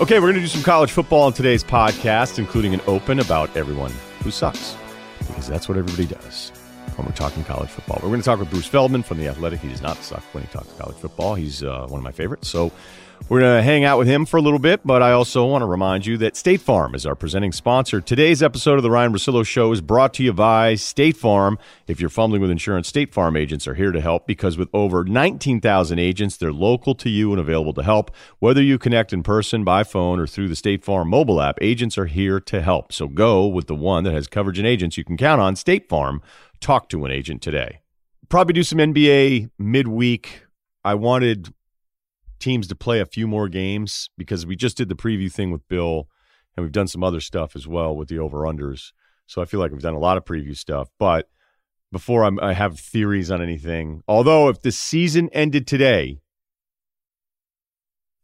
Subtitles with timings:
[0.00, 3.54] Okay, we're going to do some college football in today's podcast, including an open about
[3.54, 4.74] everyone who sucks,
[5.26, 6.48] because that's what everybody does
[6.96, 7.98] when we're talking college football.
[8.02, 9.60] We're going to talk with Bruce Feldman from The Athletic.
[9.60, 11.34] He does not suck when he talks college football.
[11.34, 12.48] He's uh, one of my favorites.
[12.48, 12.72] So
[13.28, 15.62] we're going to hang out with him for a little bit, but I also want
[15.62, 18.00] to remind you that State Farm is our presenting sponsor.
[18.00, 21.58] Today's episode of the Ryen Russillo Show is brought to you by State Farm.
[21.86, 25.04] If you're fumbling with insurance, State Farm agents are here to help because with over
[25.04, 28.10] 19,000 agents, they're local to you and available to help.
[28.40, 31.96] Whether you connect in person, by phone, or through the State Farm mobile app, agents
[31.98, 32.92] are here to help.
[32.92, 35.56] So go with the one that has coverage and agents you can count on.
[35.56, 36.22] State Farm.
[36.60, 37.80] Talk to an agent today.
[38.28, 40.44] Probably do some NBA midweek.
[40.84, 41.54] I wanted
[42.40, 45.66] teams to play a few more games because we just did the preview thing with
[45.68, 46.08] Bill
[46.56, 48.92] and we've done some other stuff as well with the over unders.
[49.26, 50.88] So I feel like we've done a lot of preview stuff.
[50.98, 51.28] But
[51.92, 56.20] before I'm, i have theories on anything, although if the season ended today,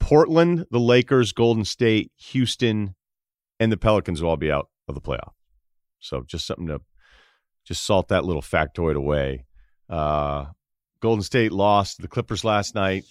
[0.00, 2.94] Portland, the Lakers, Golden State, Houston,
[3.58, 5.32] and the Pelicans will all be out of the playoff.
[6.00, 6.80] So just something to
[7.64, 9.44] just salt that little factoid away.
[9.88, 10.46] Uh,
[11.00, 13.04] Golden State lost the Clippers last night.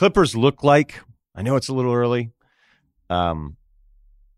[0.00, 1.02] Clippers look like,
[1.34, 2.32] I know it's a little early.
[3.10, 3.58] Um,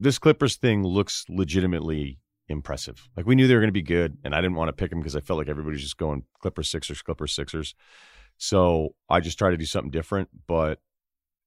[0.01, 3.09] this Clippers thing looks legitimately impressive.
[3.17, 4.91] Like we knew they were going to be good, and I didn't want to pick
[4.91, 7.77] them because I felt like everybody was just going Clippers, Sixers, Clippers, Sixers.
[8.39, 10.31] So I just tried to do something different.
[10.49, 10.81] But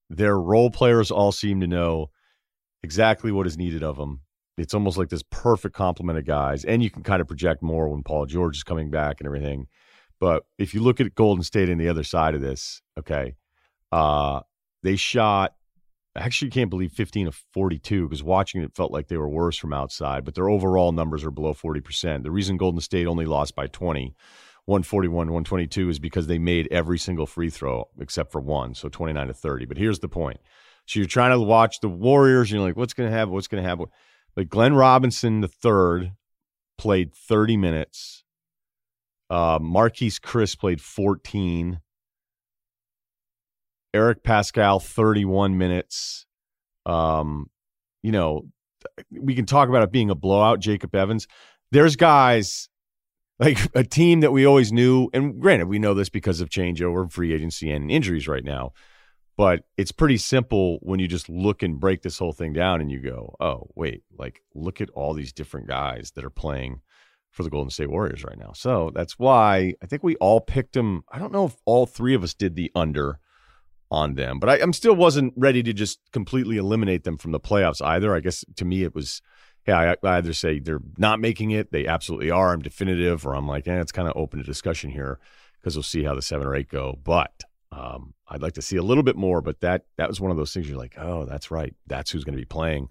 [0.10, 2.10] their role players all seem to know
[2.84, 4.22] exactly what is needed of them.
[4.58, 7.90] It's almost like this perfect complement of guys, and you can kind of project more
[7.90, 9.68] when Paul George is coming back and everything.
[10.22, 13.36] But if you look at Golden State and the other side of this, okay,
[13.96, 14.42] uh,
[14.84, 15.56] they shot,
[16.18, 19.58] I actually can't believe 15 of 42 because watching it felt like they were worse
[19.58, 22.24] from outside, but their overall numbers are below 40%.
[22.24, 24.14] The reason Golden State only lost by 20,
[24.66, 29.28] 141, 122 is because they made every single free throw except for one, so 29
[29.28, 29.66] to 30.
[29.66, 30.42] But here's the point.
[30.88, 33.34] So you're trying to watch the Warriors, and you're like, what's going to happen?
[33.34, 33.86] What's going to happen?
[34.36, 36.12] Like Glenn Robinson the third
[36.78, 38.26] played 30 minutes.
[39.30, 41.80] Uh, Marquese Chriss played 14.
[43.96, 46.26] Eric Paschall, 31 minutes.
[46.86, 47.50] Um,
[48.04, 48.48] you know,
[49.10, 51.28] we can talk about it being a blowout, Jacob Evans.
[51.72, 52.68] There's guys
[53.40, 57.10] like a team that we always knew, and granted, we know this because of changeover,
[57.10, 58.74] free agency, and injuries right now.
[59.38, 62.92] But it's pretty simple when you just look and break this whole thing down and
[62.92, 66.82] you go, oh, wait, like look at all these different guys that are playing
[67.32, 68.52] for the Golden State Warriors right now.
[68.54, 71.04] So that's why I think we all picked them.
[71.10, 73.20] I don't know if all three of us did the under
[73.92, 74.40] on them.
[74.40, 78.16] But I, am still wasn't ready to just completely eliminate them from the playoffs either.
[78.16, 79.22] I guess to me it was,
[79.68, 83.36] yeah, I, I either say they're not making it, they absolutely are, I'm definitive, or
[83.36, 85.20] I'm like, eh, it's kind of open to discussion here
[85.60, 87.00] because we'll see how the seven or eight go.
[87.04, 89.42] But um, I'd like to see a little bit more.
[89.42, 92.24] But that that was one of those things you're like, oh, that's right, that's who's
[92.24, 92.90] going to be playing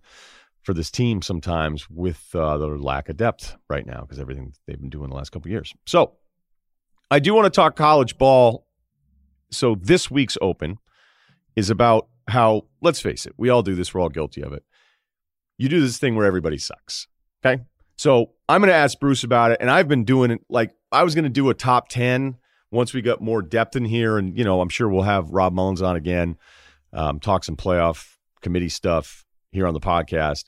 [0.62, 4.80] for this team sometimes with uh, the lack of depth right now because everything they've
[4.80, 5.74] been doing the last couple years.
[5.86, 6.14] So
[7.10, 8.66] I do want to talk college ball.
[9.50, 10.78] So this week's open
[11.56, 14.64] is about how, let's face it, we all do this, we're all guilty of it.
[15.58, 17.06] You do this thing where everybody sucks.
[17.44, 17.62] Okay.
[17.96, 19.58] So I'm going to ask Bruce about it.
[19.60, 22.36] And I've been doing it like I was going to do a top 10
[22.70, 24.18] once we got more depth in here.
[24.18, 26.36] And, you know, I'm sure we'll have Rob Mullens on again,
[26.92, 30.44] um, talk some playoff committee stuff here on the podcast.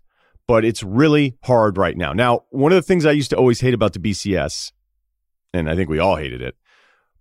[0.49, 2.13] But it's really hard right now.
[2.13, 4.73] Now, one of the things I used to always hate about the BCS,
[5.53, 6.57] and I think we all hated it,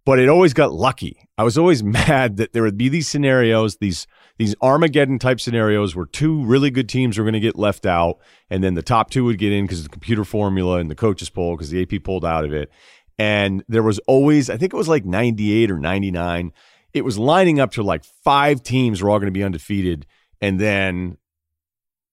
[0.05, 1.27] but it always got lucky.
[1.37, 4.07] I was always mad that there would be these scenarios, these
[4.37, 8.19] these Armageddon type scenarios where two really good teams were going to get left out,
[8.49, 10.95] and then the top two would get in because of the computer formula and the
[10.95, 12.69] coaches poll because the AP pulled out of it.
[13.17, 16.51] And there was always, I think it was like 98 or 99.
[16.93, 20.05] It was lining up to like five teams were all going to be undefeated.
[20.41, 21.17] And then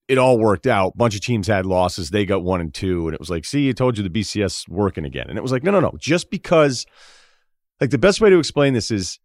[0.06, 0.96] it all worked out.
[0.96, 2.10] Bunch of teams had losses.
[2.10, 3.08] They got one and two.
[3.08, 5.26] And it was like, see, I told you the BCS working again.
[5.28, 5.92] And it was like, no, no, no.
[5.98, 6.86] Just because–
[7.82, 9.18] like the best way to explain this is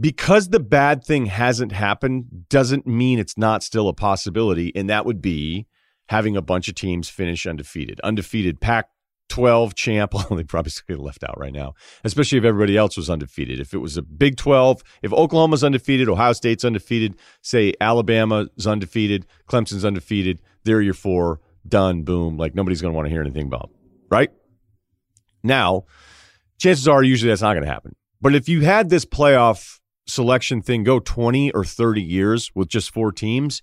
[0.00, 4.72] because the bad thing hasn't happened doesn't mean it's not still a possibility.
[4.74, 5.66] And that would be
[6.08, 8.00] having a bunch of teams finish undefeated.
[8.00, 8.88] Undefeated Pac
[9.28, 10.14] 12 champ.
[10.30, 13.60] They probably still left out right now, especially if everybody else was undefeated.
[13.60, 19.26] If it was a Big 12, if Oklahoma's undefeated, Ohio State's undefeated, say Alabama's undefeated,
[19.50, 22.38] Clemson's undefeated, there are your four, done, boom.
[22.38, 23.68] Like nobody's going to want to hear anything about,
[24.08, 24.30] right?
[25.42, 25.84] Now,
[26.58, 27.94] chances are usually that's not going to happen.
[28.20, 32.92] But if you had this playoff selection thing go 20 or 30 years with just
[32.92, 33.62] four teams,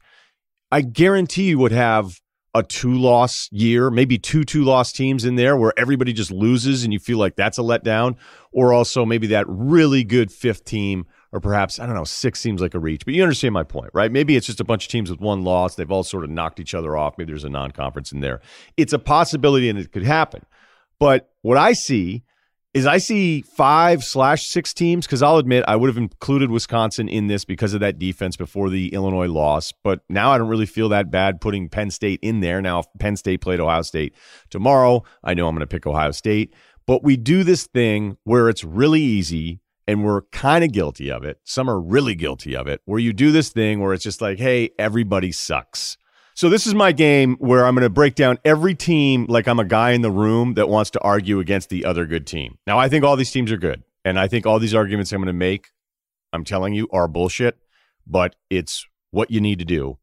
[0.71, 2.19] I guarantee you would have
[2.55, 6.83] a two loss year, maybe two two loss teams in there where everybody just loses
[6.83, 8.15] and you feel like that's a letdown,
[8.51, 12.59] or also maybe that really good fifth team, or perhaps, I don't know, six seems
[12.59, 14.11] like a reach, but you understand my point, right?
[14.11, 15.75] Maybe it's just a bunch of teams with one loss.
[15.75, 17.17] They've all sort of knocked each other off.
[17.17, 18.41] Maybe there's a non conference in there.
[18.77, 20.43] It's a possibility and it could happen.
[20.99, 22.23] But what I see
[22.73, 27.09] is I see five slash six teams because I'll admit I would have included Wisconsin
[27.09, 29.73] in this because of that defense before the Illinois loss.
[29.83, 32.61] But now I don't really feel that bad putting Penn State in there.
[32.61, 34.13] Now, if Penn State played Ohio State
[34.49, 36.53] tomorrow, I know I'm going to pick Ohio State.
[36.85, 41.23] But we do this thing where it's really easy and we're kind of guilty of
[41.23, 41.39] it.
[41.43, 44.37] Some are really guilty of it, where you do this thing where it's just like,
[44.37, 45.97] hey, everybody sucks.
[46.39, 49.59] So this is my game where I'm going to break down every team like I'm
[49.59, 52.57] a guy in the room that wants to argue against the other good team.
[52.65, 55.19] Now I think all these teams are good, and I think all these arguments I'm
[55.19, 55.67] going to make,
[56.31, 57.57] I'm telling you, are bullshit.
[58.07, 59.97] But it's what you need to do,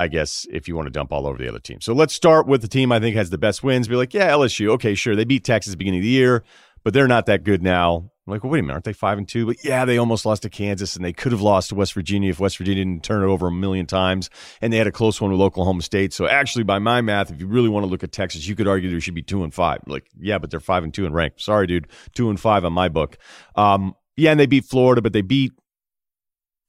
[0.00, 1.82] I guess, if you want to dump all over the other team.
[1.82, 3.86] So let's start with the team I think has the best wins.
[3.86, 4.70] Be like, yeah, LSU.
[4.70, 6.44] Okay, sure, they beat Texas beginning of the year,
[6.82, 8.10] but they're not that good now.
[8.26, 9.44] I'm like, well, wait a minute, aren't they five and two?
[9.46, 12.30] But yeah, they almost lost to Kansas, and they could have lost to West Virginia
[12.30, 14.30] if West Virginia didn't turn it over a million times,
[14.62, 16.14] and they had a close one with Oklahoma State.
[16.14, 18.66] So actually, by my math, if you really want to look at Texas, you could
[18.66, 19.80] argue they should be two and five.
[19.86, 21.34] Like, yeah, but they're five and two in rank.
[21.36, 23.18] Sorry, dude, two and five on my book.
[23.56, 25.52] Um, yeah, and they beat Florida, but they beat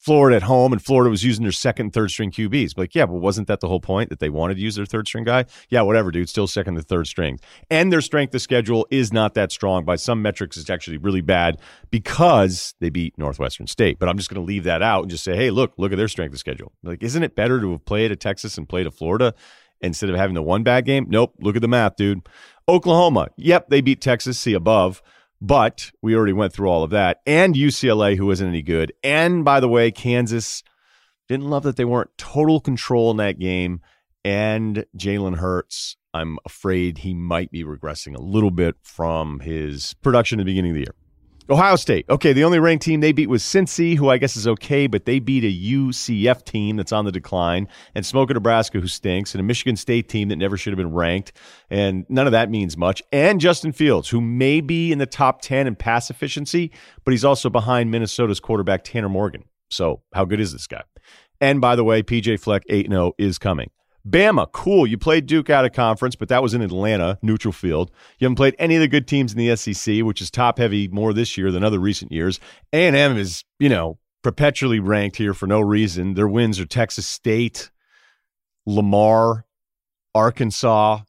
[0.06, 2.76] Florida at home, and Florida was using their second third string QBs.
[2.76, 4.86] But like, yeah, but wasn't that the whole point that they wanted to use their
[4.86, 5.46] third string guy?
[5.70, 6.30] Yeah, whatever, dude.
[6.30, 7.40] Still second and third string.
[7.72, 9.84] And their strength of schedule is not that strong.
[9.84, 11.58] By some metrics, it's actually really bad
[11.90, 13.98] because they beat Northwestern State.
[13.98, 15.96] But I'm just going to leave that out and just say, hey, look, look at
[15.98, 16.72] their strength of schedule.
[16.84, 19.34] Like, isn't it better to have played at Texas and played at Florida
[19.82, 21.08] instead of having the one bad game?
[21.10, 21.34] Nope.
[21.40, 22.22] Look at the math, dude.
[22.70, 23.30] Oklahoma.
[23.38, 24.38] Yep, they beat Texas.
[24.38, 25.02] See above.
[25.46, 27.22] But we already went through all of that.
[27.28, 28.92] And UCLA, who isn't any good.
[29.04, 30.64] And by the way, Kansas
[31.28, 33.82] didn't love that they weren't total control in that game.
[34.24, 40.40] And Jalen Hurts, I'm afraid he might be regressing a little bit from his production
[40.40, 40.96] at the beginning of the year.
[41.48, 42.06] Ohio State.
[42.10, 45.06] Okay, the only ranked team they beat was Cincy, who I guess is okay, but
[45.06, 49.40] they beat a UCF team that's on the decline, and Smoke Nebraska, who stinks, and
[49.40, 51.34] a Michigan State team that never should have been ranked,
[51.70, 53.04] and none of that means much.
[53.12, 56.72] And Justin Fields, who may be in the top 10 in pass efficiency,
[57.04, 59.44] but he's also behind Minnesota's quarterback Tanner Morgan.
[59.70, 60.84] So, how good is this guy?
[61.40, 63.70] And by the way, PJ Fleck 8 0 is coming.
[64.08, 64.86] Bama, cool.
[64.86, 67.92] You played Duke out of conference, but that was in Atlanta, neutral field.
[68.20, 70.88] You haven't played any of the good teams in the SEC, which is top heavy
[70.88, 72.40] more this year than other recent years.
[72.72, 76.14] A&M is, you know, perpetually ranked here for no reason.
[76.14, 77.72] Their wins are Texas State,
[78.66, 79.46] Lamar,
[80.14, 81.00] Arkansas,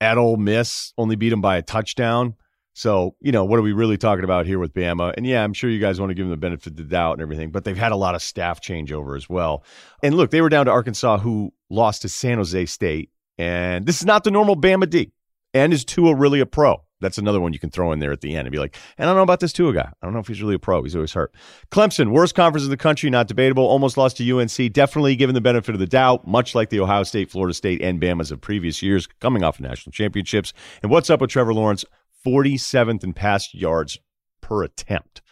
[0.00, 2.34] at Ole Miss, only beat them by a touchdown.
[2.74, 5.12] So, you know, what are we really talking about here with Bama?
[5.16, 7.14] And yeah, I'm sure you guys want to give them the benefit of the doubt
[7.14, 9.64] and everything, but they've had a lot of staff changeover as well.
[10.02, 13.10] And look, they were down to Arkansas, who lost to San Jose State.
[13.36, 15.12] And this is not the normal Bama D.
[15.54, 16.82] And is Tua really a pro?
[17.02, 19.06] That's another one you can throw in there at the end and be like, and
[19.06, 19.90] I don't know about this Tua guy.
[20.00, 20.82] I don't know if he's really a pro.
[20.82, 21.34] He's always hurt.
[21.70, 23.66] Clemson, worst conference in the country, not debatable.
[23.66, 24.72] Almost lost to UNC.
[24.72, 28.00] Definitely given the benefit of the doubt, much like the Ohio State, Florida State, and
[28.00, 30.52] Bama's of previous years, coming off of national championships.
[30.82, 31.84] And what's up with Trevor Lawrence?
[32.26, 33.98] 47th in pass yards
[34.40, 35.22] per attempt.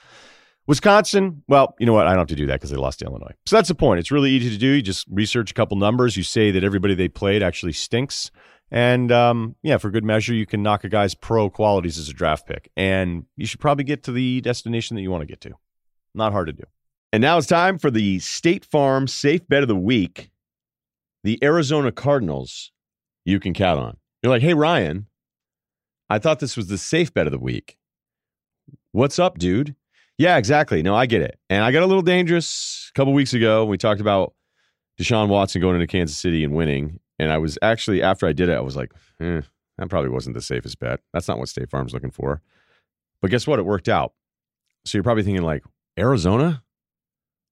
[0.66, 2.06] Wisconsin, well, you know what?
[2.06, 3.34] I don't have to do that because they lost to Illinois.
[3.44, 3.98] So that's the point.
[3.98, 4.68] It's really easy to do.
[4.68, 6.16] You just research a couple numbers.
[6.16, 8.30] You say that everybody they played actually stinks.
[8.70, 12.12] And um, yeah, for good measure, you can knock a guy's pro qualities as a
[12.12, 12.70] draft pick.
[12.76, 15.54] And you should probably get to the destination that you want to get to.
[16.14, 16.64] Not hard to do.
[17.12, 20.30] And now it's time for the State Farm Safe Bet of the Week.
[21.24, 22.70] The Arizona Cardinals,
[23.24, 23.96] you can count on.
[24.22, 25.06] You're like, hey, Ryen,
[26.10, 27.78] I thought this was the safe bet of the week.
[28.90, 29.76] What's up, dude?
[30.18, 30.82] Yeah, exactly.
[30.82, 31.38] No, I get it.
[31.48, 33.64] And I got a little dangerous a couple weeks ago.
[33.64, 34.34] We talked about
[35.00, 36.98] Deshaun Watson going into Kansas City and winning.
[37.20, 39.42] And I was actually, after I did it, I was like, eh,
[39.78, 40.98] that probably wasn't the safest bet.
[41.12, 42.42] That's not what State Farm's looking for.
[43.22, 43.60] But guess what?
[43.60, 44.12] It worked out.
[44.84, 45.62] So you're probably thinking, like,
[45.96, 46.64] Arizona?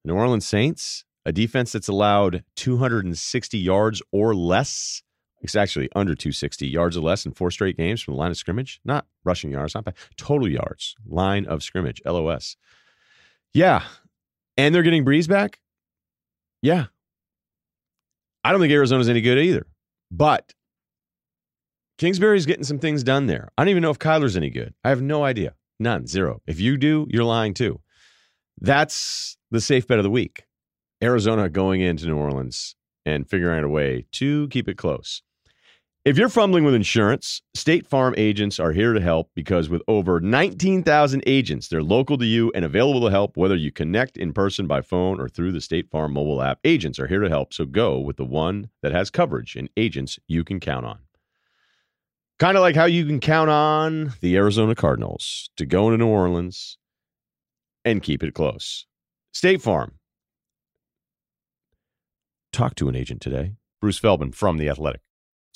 [0.05, 1.05] New Orleans Saints?
[1.25, 5.03] A defense that's allowed 260 yards or less
[5.41, 8.37] it's actually under 260 yards or less in four straight games from the line of
[8.37, 8.81] scrimmage.
[8.85, 9.95] Not rushing yards, not bad.
[10.17, 12.57] Total yards, line of scrimmage, LOS.
[13.55, 13.85] Yeah.
[14.57, 15.61] And they're getting Brees back?
[16.63, 16.87] Yeah.
[18.43, 19.67] I don't think Arizona's any good either.
[20.11, 20.55] But
[21.99, 23.51] Kingsbury's getting some things done there.
[23.57, 24.75] I don't even know if Kyler's any good.
[24.85, 25.55] I have no idea.
[25.79, 26.41] None, zero.
[26.47, 27.81] If you do, you're lying too.
[28.61, 30.45] That's the safe bet of the week.
[31.03, 32.75] Arizona going into New Orleans
[33.07, 35.23] and figuring out a way to keep it close.
[36.09, 40.21] If you're fumbling with insurance, State Farm agents are here to help because with over
[40.21, 44.67] 19,000 agents, they're local to you and available to help whether you connect in person
[44.67, 46.61] by phone or through the State Farm mobile app.
[46.65, 50.19] Agents are here to help, so go with the one that has coverage and agents
[50.27, 51.01] you can count on.
[52.39, 56.09] Kind of like how you can count on the Arizona Cardinals to go into New
[56.11, 56.79] Orleans
[57.85, 58.87] and keep it close.
[59.35, 59.97] State Farm.
[62.51, 63.57] Talk to an agent today.
[63.83, 65.03] Bruce Feldman from The Athletic.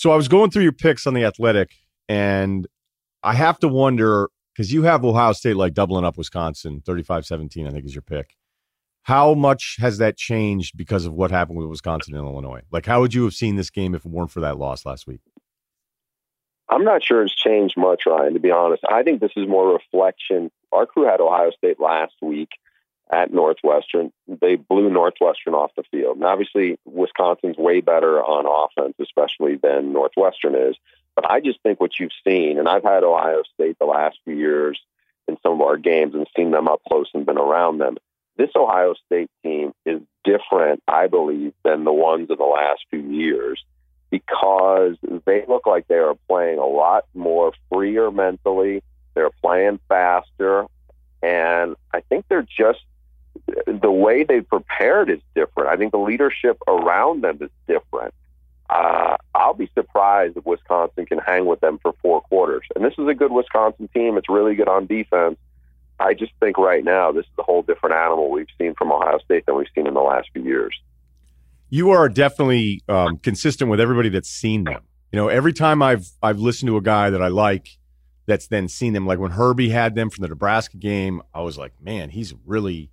[0.02, 1.76] So I was going through your picks on The Athletic,
[2.08, 2.66] and
[3.22, 7.68] I have to wonder because you have Ohio State like doubling up Wisconsin, 35 17,
[7.68, 8.34] I think is your pick.
[9.04, 12.62] How much has that changed because of what happened with Wisconsin and Illinois?
[12.72, 15.06] Like, how would you have seen this game if it weren't for that loss last
[15.06, 15.20] week?
[16.68, 18.82] I'm not sure it's changed much, Ryen, to be honest.
[18.90, 20.50] I think this is more reflection.
[20.72, 22.48] Our crew had Ohio State last week
[23.12, 24.10] at Northwestern.
[24.26, 26.16] They blew Northwestern off the field.
[26.16, 30.76] And obviously, Wisconsin's way better on offense, especially than Northwestern is.
[31.14, 34.34] But I just think what you've seen, and I've had Ohio State the last few
[34.34, 34.80] years
[35.28, 37.98] in some of our games and seen them up close and been around them.
[38.38, 43.00] This Ohio State team is different, I believe, than the ones of the last few
[43.00, 43.62] years
[44.10, 48.82] because they look like they are playing a lot more freer mentally.
[49.14, 50.66] They're playing faster.
[51.22, 52.80] And I think they're just
[53.80, 55.68] the way they prepared is different.
[55.70, 58.14] I think the leadership around them is different.
[58.68, 62.64] Uh, I'll be surprised if Wisconsin can hang with them for four quarters.
[62.74, 64.16] And this is a good Wisconsin team.
[64.16, 65.36] It's really good on defense.
[66.00, 69.18] I just think right now this is a whole different animal we've seen from Ohio
[69.18, 70.74] State than we've seen in the last few years
[71.72, 74.82] you are definitely um, consistent with everybody that's seen them.
[75.10, 77.78] You know, every time I've I've listened to a guy that I like
[78.26, 81.56] that's then seen them, like when Herbie had them from the Nebraska game, I was
[81.56, 82.90] like, man, he's really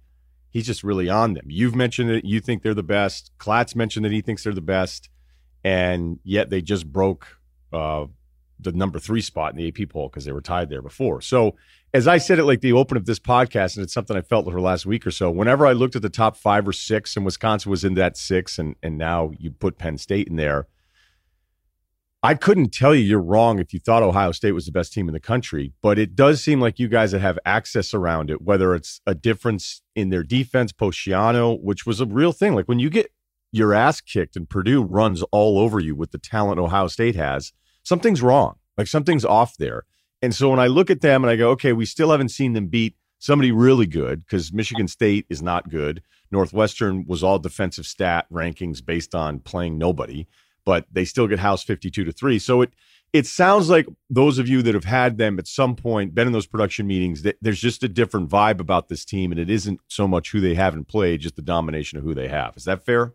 [0.52, 1.46] he's just really on them.
[1.48, 3.32] You've mentioned that you think they're the best.
[3.40, 5.10] Klatt mentioned that he thinks they're the best,
[5.64, 7.28] and yet they just broke
[7.72, 8.06] uh,
[8.60, 11.22] the number three spot in the AP poll because they were tied there before.
[11.22, 11.56] So
[11.94, 14.46] as I said it like the open of this podcast, and it's something I felt
[14.46, 15.32] for last week or so.
[15.32, 18.60] Whenever I looked at the top five or six, and Wisconsin was in that six,
[18.60, 20.68] and and now you put Penn State in there,
[22.22, 25.08] I couldn't tell you you're wrong if you thought Ohio State was the best team
[25.08, 25.72] in the country.
[25.82, 29.16] But it does seem like you guys that have access around it, whether it's a
[29.16, 32.56] difference in their defense, post Schiano, which was a real thing.
[32.56, 33.14] Like when you get
[33.54, 37.54] your ass kicked and Purdue runs all over you with the talent Ohio State has,
[37.84, 38.56] something's wrong.
[38.78, 39.86] Like something's off there.
[40.22, 42.52] And so when I look at them and I go, okay, we still haven't seen
[42.52, 46.02] them beat somebody really good because Michigan State is not good.
[46.32, 50.28] Northwestern was all defensive stat rankings based on playing nobody,
[50.70, 52.38] but they still get house 52 to 3.
[52.38, 52.72] So it
[53.12, 56.34] it sounds like those of you that have had them at some point, been in
[56.34, 60.08] those production meetings, there's just a different vibe about this team, and it isn't so
[60.08, 62.56] much who they haven't played, just the domination of who they have.
[62.56, 63.14] Is that fair?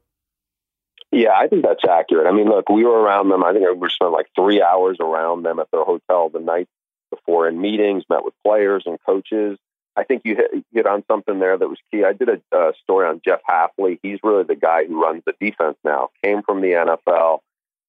[1.12, 2.26] Yeah, I think that's accurate.
[2.26, 3.44] I mean, look, we were around them.
[3.44, 6.66] I think we spent like three hours around them at their hotel the night
[7.08, 9.60] before in meetings, met with players and coaches.
[9.96, 12.04] I think you hit, hit on something there that was key.
[12.04, 13.98] I did a, a story on Jeff Hafley.
[14.02, 16.10] He's really the guy who runs the defense now.
[16.22, 17.38] Came from the NFL.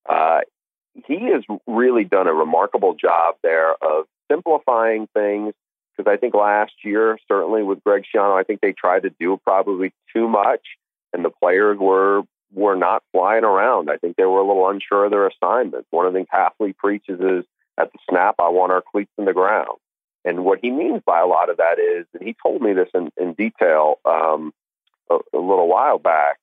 [0.08, 0.42] Uh,
[1.08, 5.54] he has really done a remarkable job there of simplifying things.
[5.96, 9.40] Because I think last year, certainly with Greg Schiano, I think they tried to do
[9.44, 10.62] probably too much,
[11.14, 13.90] and the players were were not flying around.
[13.90, 15.88] I think they were a little unsure of their assignments.
[15.92, 17.46] One of the things Hafley preaches is
[17.78, 19.78] at the snap, I want our cleats in the ground.
[20.25, 22.89] And what he means by a lot of that is, and he told me this
[22.96, 24.51] in, in detail um,
[25.10, 26.39] a, a little while back,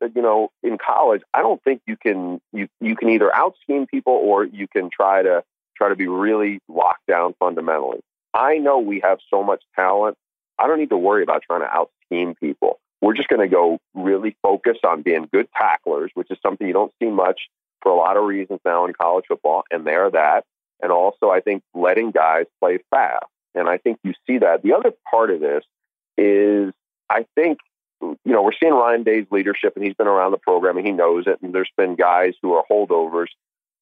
[0.00, 3.54] that you know in college I don't think you can you you can either out
[3.62, 5.42] scheme people or you can try to
[5.76, 8.00] try to be really locked down fundamentally.
[8.32, 10.16] I know we have so much talent.
[10.58, 12.80] I don't need to worry about trying to out scheme people.
[13.00, 16.72] We're just going to go really focus on being good tacklers, which is something you
[16.72, 17.42] don't see much
[17.80, 20.44] for a lot of reasons now in college football, and they're that
[20.80, 23.26] and also I think letting guys play fast.
[23.54, 24.62] And I think you see that.
[24.62, 25.64] The other part of this
[26.16, 26.72] is
[27.10, 27.58] I think
[28.00, 30.92] you know we're seeing Ryan Day's leadership, and he's been around the program and he
[30.92, 31.38] knows it.
[31.42, 33.28] And there's been guys who are holdovers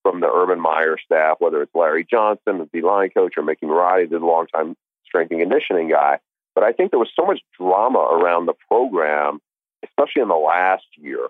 [0.03, 3.67] from the Urban Meyer staff, whether it's Larry Johnson, the D line coach, or Mickey
[3.67, 6.19] Marotti, the longtime strength and conditioning guy.
[6.55, 9.41] But I think there was so much drama around the program,
[9.85, 11.27] especially in the last year,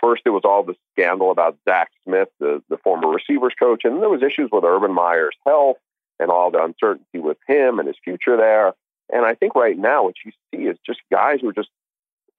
[0.00, 4.02] First, it was all the scandal about Zach Smith, the, the former receivers coach, and
[4.02, 5.76] there was issues with Urban Meyer's health
[6.18, 8.74] and all the uncertainty with him and his future there.
[9.12, 11.70] And I think right now what you see is just guys who are just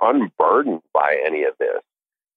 [0.01, 1.81] unburdened by any of this.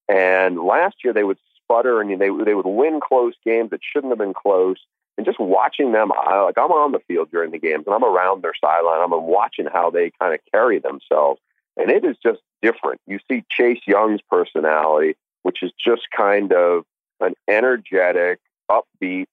[0.09, 4.11] And last year they would sputter and they they would win close games that shouldn't
[4.11, 4.79] have been close.
[5.17, 8.05] And just watching them, I, like I'm on the field during the games and I'm
[8.05, 9.01] around their sideline.
[9.03, 11.41] I'm watching how they kind of carry themselves,
[11.81, 13.01] and it is just different.
[13.07, 16.85] You see Chase Young's personality, which is just kind of
[17.21, 18.39] an energetic,
[18.71, 19.27] upbeat,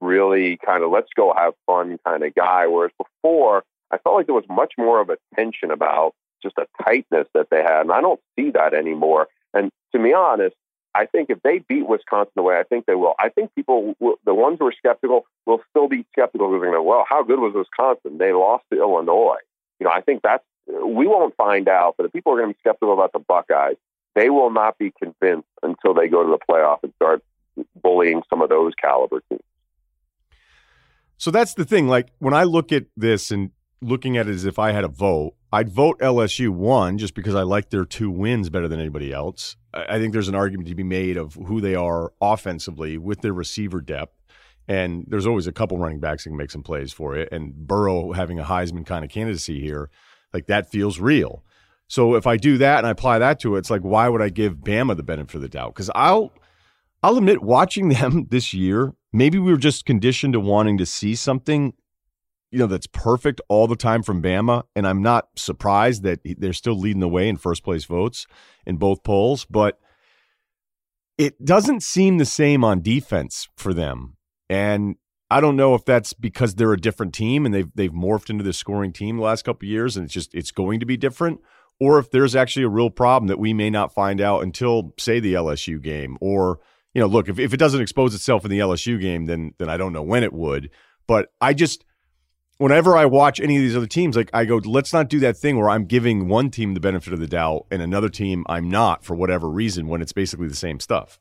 [0.00, 2.66] really kind of let's go have fun kind of guy.
[2.66, 6.66] Whereas before, I felt like there was much more of a tension about just a
[6.82, 9.28] tightness that they had, and I don't see that anymore.
[9.52, 10.56] And to be honest,
[10.94, 13.94] I think if they beat Wisconsin the way I think they will, I think people,
[14.00, 17.04] will, the ones who are skeptical, will still be skeptical because they're going to, well,
[17.08, 18.18] how good was Wisconsin?
[18.18, 19.38] They lost to Illinois.
[19.78, 22.54] You know, I think that's, we won't find out, but if people are going to
[22.54, 23.76] be skeptical about the Buckeyes,
[24.14, 27.22] they will not be convinced until they go to the playoff and start
[27.82, 29.40] bullying some of those caliber teams.
[31.16, 31.86] So that's the thing.
[31.88, 33.50] Like when I look at this and
[33.82, 37.34] looking at it as if I had a vote, I'd vote LSU one just because
[37.34, 39.56] I like their two wins better than anybody else.
[39.74, 43.32] I think there's an argument to be made of who they are offensively with their
[43.32, 44.16] receiver depth.
[44.68, 47.28] And there's always a couple running backs that can make some plays for it.
[47.32, 49.90] And Burrow having a Heisman kind of candidacy here,
[50.32, 51.44] like that feels real.
[51.88, 54.22] So if I do that and I apply that to it, it's like, why would
[54.22, 55.74] I give Bama the benefit of the doubt?
[55.74, 56.32] Because I'll
[57.02, 61.14] I'll admit watching them this year, maybe we were just conditioned to wanting to see
[61.14, 61.74] something
[62.50, 66.52] you know that's perfect all the time from Bama, and I'm not surprised that they're
[66.52, 68.26] still leading the way in first place votes
[68.66, 69.78] in both polls, but
[71.16, 74.16] it doesn't seem the same on defense for them.
[74.48, 74.96] And
[75.30, 78.42] I don't know if that's because they're a different team and they've they've morphed into
[78.42, 81.40] the scoring team the last couple years, and it's just it's going to be different,
[81.78, 85.20] or if there's actually a real problem that we may not find out until say
[85.20, 86.58] the LSU game, or
[86.94, 89.70] you know, look if if it doesn't expose itself in the LSU game, then then
[89.70, 90.70] I don't know when it would.
[91.06, 91.84] But I just
[92.58, 95.36] whenever I watch any of these other teams, like I go, let's not do that
[95.36, 98.68] thing where I'm giving one team the benefit of the doubt and another team I'm
[98.68, 101.18] not for whatever reason when it's basically the same stuff.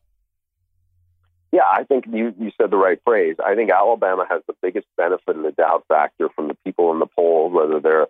[1.52, 3.38] Yeah, I think you, you said the right phrase.
[3.44, 7.00] I think Alabama has the biggest benefit of the doubt factor from the people in
[7.00, 8.08] the polls, whether they're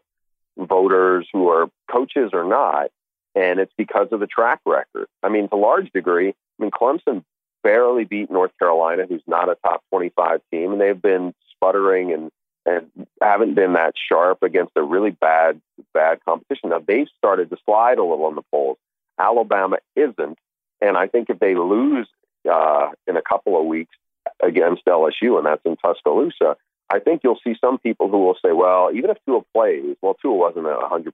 [0.58, 2.92] voters who are coaches or not.
[3.36, 5.08] And it's because of the track record.
[5.24, 7.24] I mean, to a large degree, I mean, Clemson
[7.64, 12.32] barely beat North Carolina, who's not a top 25 team, and they've been sputtering and
[12.66, 12.92] and
[13.22, 15.62] haven't been that sharp against a really bad
[15.94, 16.70] bad competition.
[16.70, 18.78] Now they've started to slide a little in the polls.
[19.18, 20.38] Alabama isn't,
[20.82, 22.08] and I think if they lose
[22.52, 23.96] uh, in a couple of weeks
[24.42, 26.56] against LSU, and that's in Tuscaloosa,
[26.92, 30.16] I think you'll see some people who will say, well, even if Tua plays, well,
[30.16, 31.12] Tua wasn't a 100%,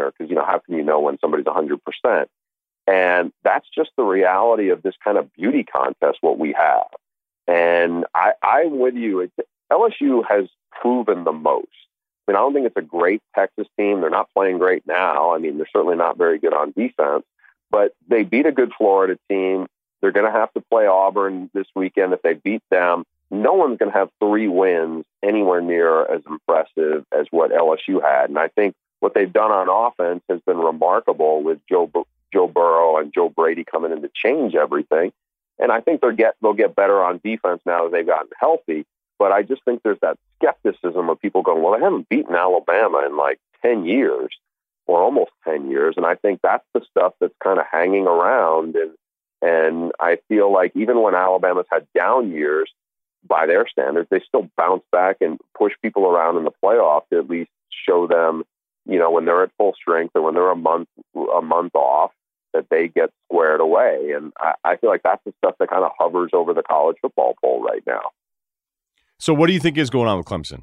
[0.00, 2.26] or because, you know, how can you know when somebody's 100%?
[2.86, 6.86] And that's just the reality of this kind of beauty contest, what we have.
[7.46, 9.20] And I, I'm with you.
[9.20, 9.32] It,
[9.70, 11.66] LSU has proven the most.
[12.26, 14.00] I mean, I don't think it's a great Texas team.
[14.00, 15.34] They're not playing great now.
[15.34, 17.24] I mean, they're certainly not very good on defense,
[17.70, 19.66] but they beat a good Florida team.
[20.00, 22.12] They're going to have to play Auburn this weekend.
[22.12, 27.04] If they beat them, no one's going to have three wins anywhere near as impressive
[27.12, 28.30] as what LSU had.
[28.30, 31.90] And I think what they've done on offense has been remarkable with Joe
[32.32, 35.12] Joe Burrow and Joe Brady coming in to change everything.
[35.58, 38.86] And I think they'll get they'll get better on defense now that they've gotten healthy.
[39.18, 43.02] But I just think there's that skepticism of people going, well, they haven't beaten Alabama
[43.04, 44.30] in like 10 years
[44.86, 45.94] or almost 10 years.
[45.96, 48.76] And I think that's the stuff that's kind of hanging around.
[48.76, 48.92] And,
[49.42, 52.70] and I feel like even when Alabama's had down years,
[53.26, 57.18] by their standards, they still bounce back and push people around in the playoff to
[57.18, 57.50] at least
[57.86, 58.44] show them,
[58.86, 62.12] you know, when they're at full strength or when they're a month a month off,
[62.54, 64.12] that they get squared away.
[64.16, 66.96] And I, I feel like that's the stuff that kind of hovers over the college
[67.00, 68.10] football poll right now.
[69.18, 70.62] So, what do you think is going on with Clemson?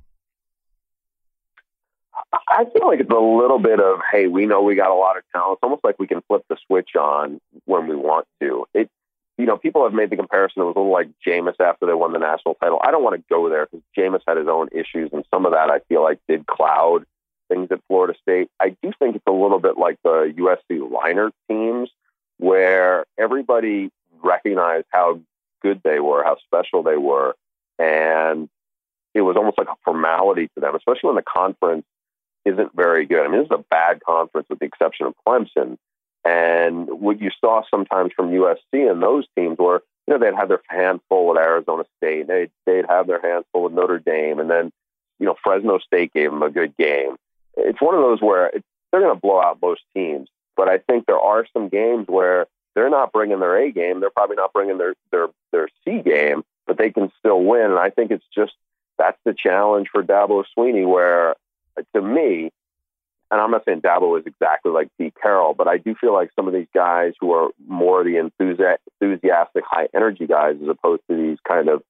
[2.47, 5.17] I feel like it's a little bit of, hey, we know we got a lot
[5.17, 5.57] of talent.
[5.57, 8.65] It's almost like we can flip the switch on when we want to.
[8.73, 8.89] It,
[9.37, 10.61] you know, people have made the comparison.
[10.61, 12.79] It was a little like Jameis after they won the national title.
[12.83, 15.51] I don't want to go there because Jameis had his own issues, and some of
[15.53, 17.05] that I feel like did cloud
[17.49, 18.49] things at Florida State.
[18.59, 21.89] I do think it's a little bit like the USC Leinart teams,
[22.37, 23.91] where everybody
[24.23, 25.19] recognized how
[25.61, 27.35] good they were, how special they were,
[27.77, 28.49] and
[29.13, 31.85] it was almost like a formality to them, especially when the conference
[32.45, 33.25] isn't very good.
[33.25, 35.77] I mean, this is a bad conference with the exception of Clemson.
[36.23, 40.49] And what you saw sometimes from USC and those teams were, you know, they'd have
[40.49, 44.39] their hands full with Arizona State, they'd, they'd have their hands full with Notre Dame,
[44.39, 44.71] and then,
[45.19, 47.15] you know, Fresno State gave them a good game.
[47.57, 48.51] It's one of those where
[48.91, 52.47] they're going to blow out most teams, but I think there are some games where
[52.75, 53.99] they're not bringing their A game.
[53.99, 57.71] They're probably not bringing their their their C game, but they can still win.
[57.71, 58.53] And I think it's just
[58.97, 61.35] that's the challenge for Dabo Swinney, where
[61.77, 62.51] Uh, to me,
[63.31, 66.29] and I'm not saying Dabo is exactly like Pete Carroll, but I do feel like
[66.35, 71.17] some of these guys who are more the enthusiastic, high energy guys, as opposed to
[71.17, 71.83] these kind of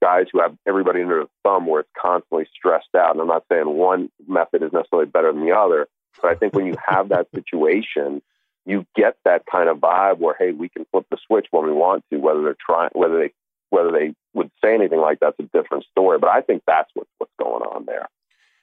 [0.00, 3.12] guys who have everybody under the thumb where it's constantly stressed out.
[3.12, 5.88] And I'm not saying one method is necessarily better than the other,
[6.22, 8.22] but I think when you have that situation,
[8.64, 11.72] you get that kind of vibe where, hey, we can flip the switch when we
[11.72, 13.32] want to, whether they're trying, whether they
[13.70, 16.18] whether they would say anything like that's a different story.
[16.18, 18.08] But I think that's what's what's going on there.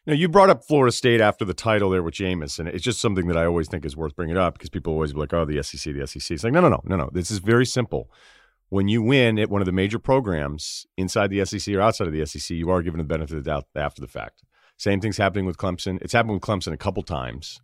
[0.05, 2.99] Now, you brought up Florida State after the title there with Jameis, and it's just
[2.99, 5.45] something that I always think is worth bringing up because people always be like, oh,
[5.45, 6.31] the SEC, the SEC.
[6.31, 7.09] It's like, no, no, no, no, no.
[7.13, 8.11] This is very simple.
[8.67, 12.13] When you win at one of the major programs inside the SEC or outside of
[12.13, 14.43] the SEC, you are given the benefit of the doubt after the fact.
[14.77, 16.01] Same thing's happening with Clemson.
[16.01, 17.61] It's happened with Clemson a couple times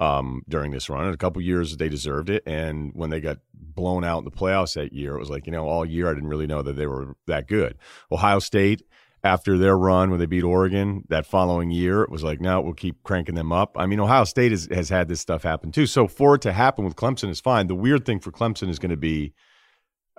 [0.00, 1.06] um, during this run.
[1.06, 2.42] In a couple years, they deserved it.
[2.46, 5.52] And when they got blown out in the playoffs that year, it was like, you
[5.52, 7.76] know, all year I didn't really know that they were that good.
[8.10, 8.82] Ohio State–
[9.24, 12.74] after their run when they beat Oregon that following year, it was like, no, we'll
[12.74, 13.76] keep cranking them up.
[13.76, 15.86] I mean, Ohio State has, has had this stuff happen too.
[15.86, 17.66] So for it to happen with Clemson is fine.
[17.66, 19.32] The weird thing for Clemson is going to be,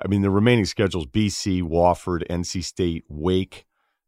[0.03, 3.65] I mean, the remaining schedules BC, Wofford, NC State, Wake,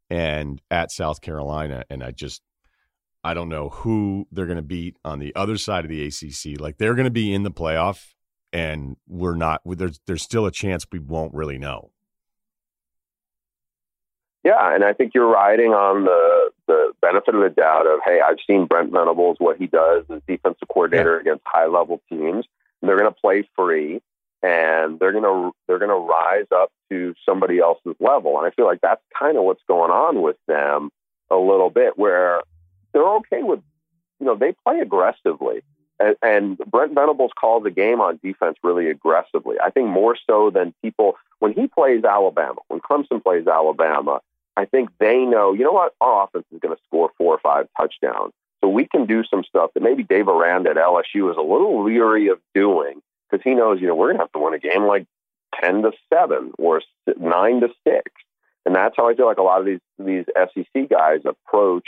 [0.10, 1.84] and at South Carolina.
[1.90, 2.42] And I just,
[3.24, 6.60] I don't know who they're going to beat on the other side of the ACC.
[6.60, 8.14] Like they're going to be in the playoff,
[8.54, 9.62] and we're not.
[9.66, 11.92] There's there's still a chance we won't really know.
[14.50, 18.20] Yeah, and I think you're riding on the the benefit of the doubt of hey,
[18.20, 21.22] I've seen Brent Venables what he does as defensive coordinator yeah.
[21.22, 22.46] against high level teams.
[22.82, 24.02] They're going to play free,
[24.42, 28.40] and they're going to they're going to rise up to somebody else's level.
[28.40, 30.90] And I feel like that's kind of what's going on with them
[31.30, 32.42] a little bit, where
[32.92, 33.60] they're okay with
[34.20, 35.62] you know they play aggressively.
[36.00, 39.58] And, and Brent Venables calls the game on defense really aggressively.
[39.64, 44.22] I think more so than people when he plays Alabama, when Clemson plays Alabama,
[44.60, 47.40] I think they know, you know what, our offense is going to score four or
[47.40, 48.34] five touchdowns.
[48.62, 51.86] So we can do some stuff that maybe Dave Aranda at LSU is a little
[51.86, 54.60] leery of doing because he knows, you know, we're going to have to win a
[54.60, 55.06] game like
[55.62, 56.82] 10 to 7 or
[57.18, 58.12] 9 to 6.
[58.66, 61.88] And that's how I feel like a lot of these these SEC guys approach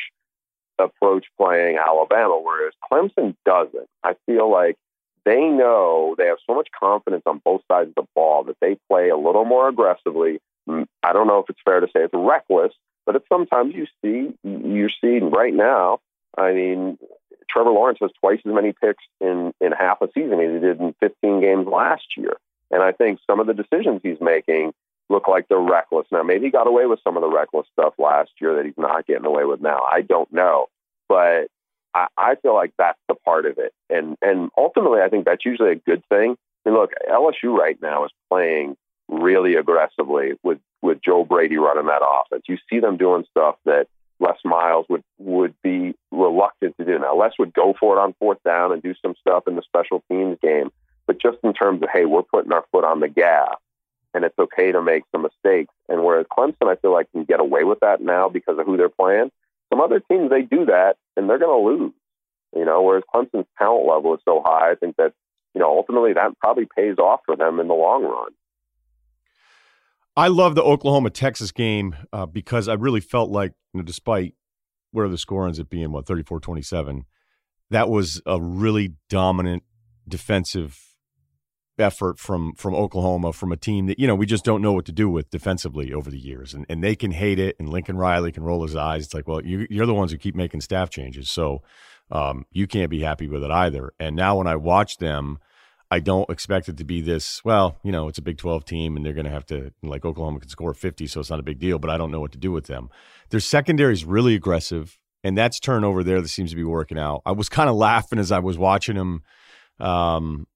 [0.79, 3.87] approach playing Alabama, whereas Clemson doesn't.
[4.01, 4.77] I feel like
[5.25, 8.77] they know they have so much confidence on both sides of the ball that they
[8.89, 12.13] play a little more aggressively Mm, I don't know if it's fair to say it's
[12.13, 12.73] reckless,
[13.05, 15.99] but it's sometimes you see you're seeing right now.
[16.37, 16.97] I mean,
[17.49, 20.79] Trevor Lawrence has twice as many picks in in half a season as he did
[20.79, 22.37] in 15 games last year,
[22.69, 24.73] and I think some of the decisions he's making
[25.09, 26.07] look like they're reckless.
[26.11, 28.77] Now, maybe he got away with some of the reckless stuff last year that he's
[28.77, 29.79] not getting away with now.
[29.79, 30.67] I don't know,
[31.09, 31.47] but
[31.93, 35.45] I, I feel like that's the part of it, and and ultimately, I think that's
[35.45, 36.37] usually a good thing.
[36.65, 38.77] Mean, look, LSU right now is playing
[39.11, 42.43] really aggressively with with Joe Brady running that offense.
[42.47, 43.87] You see them doing stuff that
[44.19, 46.97] Les Miles would would be reluctant to do.
[46.97, 49.61] Now Les would go for it on fourth down and do some stuff in the
[49.63, 50.71] special teams game,
[51.05, 53.55] but just in terms of hey, we're putting our foot on the gas,
[54.13, 55.73] and it's okay to make some mistakes.
[55.89, 58.77] And whereas Clemson, I feel like can get away with that now because of who
[58.77, 59.31] they're playing.
[59.71, 61.93] Some other teams they do that and they're going to lose.
[62.55, 65.13] You know, whereas Clemson's talent level is so high, I think that
[65.53, 68.31] you know ultimately that probably pays off for them in the long run.
[70.21, 74.35] I love the Oklahoma Texas game uh, because I really felt like, you know, despite
[74.91, 77.05] where the score ends up being, what, 34 27,
[77.71, 79.63] that was a really dominant
[80.07, 80.79] defensive
[81.79, 84.85] effort from from Oklahoma from a team that you know we just don't know what
[84.85, 86.53] to do with defensively over the years.
[86.53, 89.05] And and they can hate it and Lincoln Riley can roll his eyes.
[89.05, 91.31] It's like well you, are the ones who keep making staff changes.
[91.31, 91.63] So
[92.11, 93.91] um, you can't be happy with it either.
[93.99, 95.39] And now when I watch them
[95.91, 97.43] I don't expect it to be this.
[97.43, 100.05] Well, you know, it's a Big 12 team and they're going to have to, like,
[100.05, 102.31] Oklahoma can score 50, so it's not a big deal, but I don't know what
[102.31, 102.89] to do with them.
[103.29, 107.21] Their secondary is really aggressive, and that's turnover there that seems to be working out.
[107.25, 109.23] I was kind of laughing as I was watching them.
[109.81, 110.47] Um,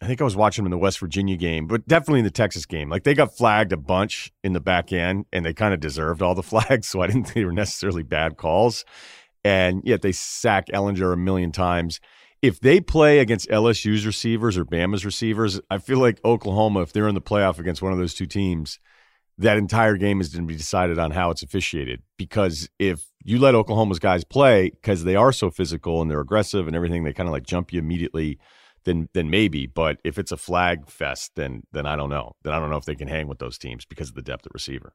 [0.00, 2.30] I think I was watching them in the West Virginia game, but definitely in the
[2.30, 2.88] Texas game.
[2.88, 6.22] Like, they got flagged a bunch in the back end, and they kind of deserved
[6.22, 8.86] all the flags, so I didn't think they were necessarily bad calls.
[9.44, 12.00] And yet they sack Ehlinger a million times
[12.42, 17.08] if they play against LSU's receivers or Bama's receivers, I feel like Oklahoma, if they're
[17.08, 18.80] in the playoff against one of those two teams,
[19.38, 22.02] that entire game is going to be decided on how it's officiated.
[22.18, 26.66] Because if you let Oklahoma's guys play because they are so physical and they're aggressive
[26.66, 28.38] and everything, they kind of like jump you immediately.
[28.84, 29.68] Then, then maybe.
[29.68, 32.34] But if it's a flag fest, then then I don't know.
[32.42, 34.44] Then I don't know if they can hang with those teams because of the depth
[34.44, 34.92] at receiver.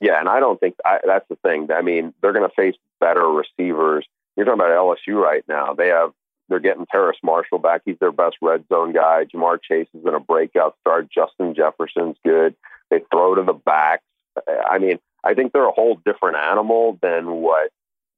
[0.00, 1.68] Yeah, and I don't think I, that's the thing.
[1.74, 4.06] I mean, they're going to face better receivers
[4.38, 5.74] you're talking about LSU right now.
[5.74, 6.12] They have
[6.48, 7.82] they're getting Terrace Marshall back.
[7.84, 9.24] He's their best red zone guy.
[9.24, 11.02] Ja'Marr Chase has been a breakout star.
[11.02, 12.54] Justin Jefferson's good.
[12.90, 14.04] They throw to the backs.
[14.48, 17.70] I mean, I think they're a whole different animal than what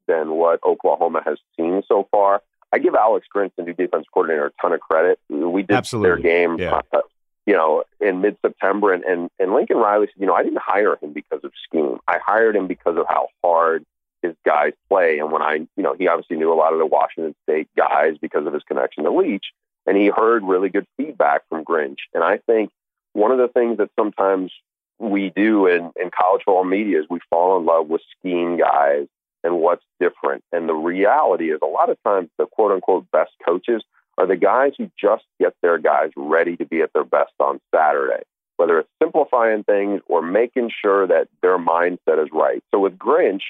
[0.07, 2.43] than what Oklahoma has seen so far.
[2.73, 5.19] I give Alex Grinch, the new defense coordinator, a ton of credit.
[5.29, 6.09] We did Absolutely.
[6.09, 6.81] their game, yeah.
[6.93, 7.01] uh,
[7.47, 10.61] you know, in mid September, and, and and Lincoln Riley said, you know, I didn't
[10.63, 11.99] hire him because of scheme.
[12.07, 13.85] I hired him because of how hard
[14.23, 15.19] his guys play.
[15.19, 18.17] And when I, you know, he obviously knew a lot of the Washington State guys
[18.21, 19.47] because of his connection to Leach,
[19.87, 21.99] and he heard really good feedback from Grinch.
[22.15, 22.71] And I think
[23.13, 24.53] one of the things that sometimes
[24.99, 29.07] we do in, in college football media is we fall in love with scheme guys
[29.43, 30.45] and what's different.
[30.53, 33.83] And the reality is a lot of times the quote unquote best coaches
[34.19, 37.61] are the guys who just get their guys ready to be at their best on
[37.75, 38.23] Saturday,
[38.59, 42.63] whether it's simplifying things or making sure that their mindset is right.
[42.71, 43.43] So with Grinch,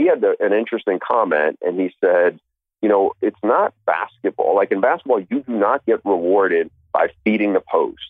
[0.00, 2.40] he had the, an interesting comment and he said,
[2.80, 4.56] you know, it's not basketball.
[4.56, 8.00] Like in basketball, you do not get rewarded by feeding the post.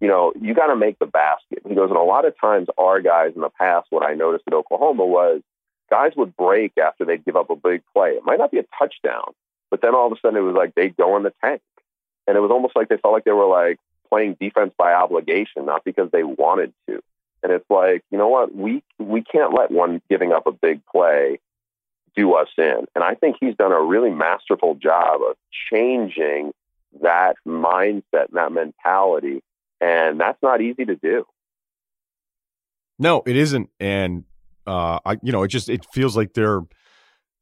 [0.00, 1.60] You know, you got to make the basket.
[1.68, 4.44] He goes, and a lot of times our guys in the past, what I noticed
[4.46, 5.42] at Oklahoma was
[5.90, 8.12] guys would break after they'd give up a big play.
[8.12, 9.34] It might not be a touchdown,
[9.70, 11.60] but then all of a sudden it was like they'd go in the tank.
[12.26, 13.78] And it was almost like they felt like they were like
[14.08, 17.02] playing defense by obligation, not because they wanted to.
[17.44, 18.54] And it's like, you know what?
[18.54, 21.38] We we can't let one giving up a big play
[22.16, 22.86] do us in.
[22.94, 25.36] And I think he's done a really masterful job of
[25.70, 26.52] changing
[27.02, 29.42] that mindset and that mentality.
[29.80, 31.26] And that's not easy to do.
[32.98, 33.68] No, it isn't.
[33.78, 34.24] And
[34.66, 36.62] uh I you know, it just it feels like they're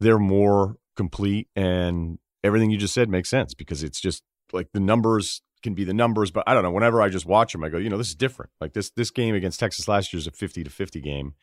[0.00, 4.80] they're more complete and everything you just said makes sense because it's just like the
[4.80, 6.70] numbers can be the numbers, but I don't know.
[6.70, 8.50] Whenever I just watch them, I go, you know, this is different.
[8.60, 11.34] Like this this game against Texas last year is a fifty to fifty game,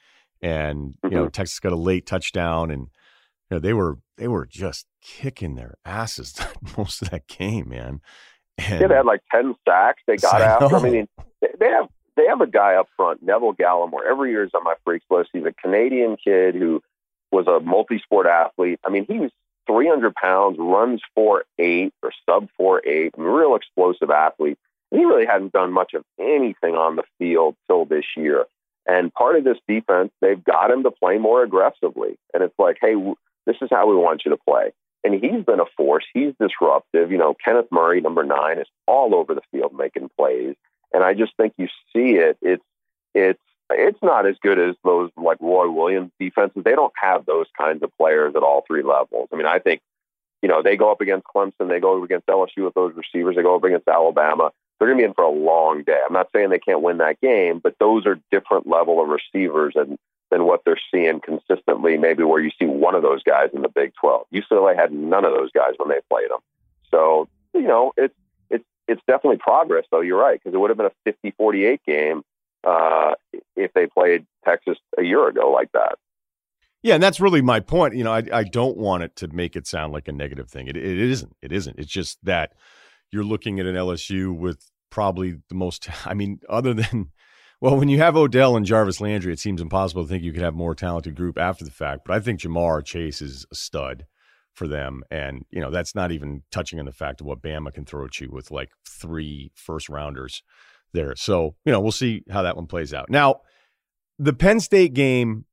[0.41, 1.15] and you mm-hmm.
[1.15, 2.88] know Texas got a late touchdown, and
[3.49, 6.36] you know, they were they were just kicking their asses
[6.77, 8.01] most of that game, man.
[8.58, 10.01] And yeah, they had like ten sacks.
[10.05, 10.75] They got I after.
[10.75, 11.08] I mean,
[11.41, 14.05] they have they have a guy up front, Neville Gallimore.
[14.10, 15.29] Every year is on my freaks list.
[15.34, 16.82] He's a Canadian kid who
[17.32, 18.79] was a multi-sport athlete.
[18.86, 19.32] I mean, he was
[19.69, 24.58] 300 pounds, runs four eight or sub four eight, real explosive athlete.
[24.91, 28.45] He really hadn't done much of anything on the field till this year.
[28.88, 32.17] And part of this defense, they've got him to play more aggressively.
[32.34, 32.95] And it's like, hey,
[33.45, 34.71] this is how we want you to play.
[35.03, 36.05] And he's been a force.
[36.13, 37.12] He's disruptive.
[37.12, 40.55] You know, Kenneth Murray, number nine, is all over the field making plays.
[40.91, 42.38] And I just think you see it.
[42.41, 42.63] It's
[43.13, 43.39] it's
[43.71, 46.63] it's not as good as those like Roy Williams defenses.
[46.63, 49.29] They don't have those kinds of players at all three levels.
[49.32, 49.82] I mean, I think,
[50.41, 53.36] you know, they go up against Clemson, they go up against LSU with those receivers,
[53.36, 54.51] they go up against Alabama.
[54.79, 55.99] They're going to be in for a long day.
[56.05, 59.73] I'm not saying they can't win that game, but those are different level of receivers
[59.75, 59.97] and
[60.32, 63.69] than what they're seeing consistently, maybe where you see one of those guys in the
[63.69, 64.27] Big 12.
[64.34, 66.39] UCLA had none of those guys when they played them.
[66.91, 68.13] So, you know, it's,
[68.49, 70.01] it's, it's definitely progress, though.
[70.01, 72.23] You're right, because it would have been a 50 48 game
[72.63, 73.13] uh,
[73.56, 75.98] if they played Texas a year ago like that.
[76.82, 77.95] Yeah, and that's really my point.
[77.95, 80.67] You know, I, I don't want it to make it sound like a negative thing.
[80.67, 81.36] It, it isn't.
[81.41, 81.78] It isn't.
[81.78, 82.54] It's just that
[83.12, 85.89] you're looking at an LSU with probably the most.
[86.06, 87.12] I mean, other than
[87.62, 90.41] well, when you have Odell and Jarvis Landry, it seems impossible to think you could
[90.41, 92.02] have more talented group after the fact.
[92.06, 94.06] But I think Ja'Marr Chase is a stud
[94.54, 97.74] for them, and you know that's not even touching on the fact of what Bama
[97.74, 100.43] can throw at you with like three first rounders
[100.93, 101.15] there.
[101.15, 103.10] So you know we'll see how that one plays out.
[103.10, 103.41] Now,
[104.17, 105.45] the Penn State game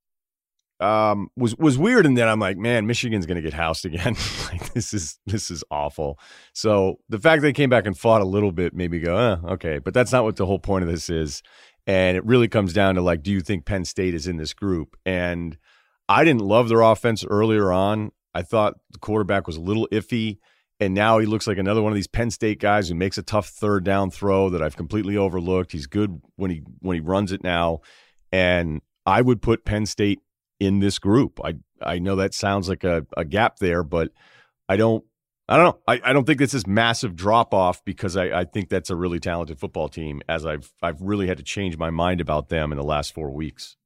[0.80, 4.16] um, was was weird in that I'm like, man, Michigan's going to get housed again.
[4.52, 6.18] like this is this is awful.
[6.52, 9.52] So the fact they came back and fought a little bit made me go, eh,
[9.52, 11.42] okay, but that's not what the whole point of this is.
[11.86, 14.52] And it really comes down to like, do you think Penn State is in this
[14.52, 14.96] group?
[15.06, 15.56] And
[16.08, 18.10] I didn't love their offense earlier on.
[18.34, 20.38] I thought the quarterback was a little iffy.
[20.78, 23.22] And now he looks like another one of these Penn State guys who makes a
[23.22, 25.72] tough third down throw that I've completely overlooked.
[25.72, 27.80] He's good when he when he runs it now.
[28.30, 30.20] And I would put Penn State
[30.60, 31.40] in this group.
[31.42, 34.10] I I know that sounds like a, a gap there, but
[34.68, 35.04] I don't
[35.48, 35.78] I don't know.
[35.86, 38.90] I, I don't think it's this is massive drop off because I, I think that's
[38.90, 40.20] a really talented football team.
[40.28, 43.30] As I've I've really had to change my mind about them in the last four
[43.30, 43.76] weeks.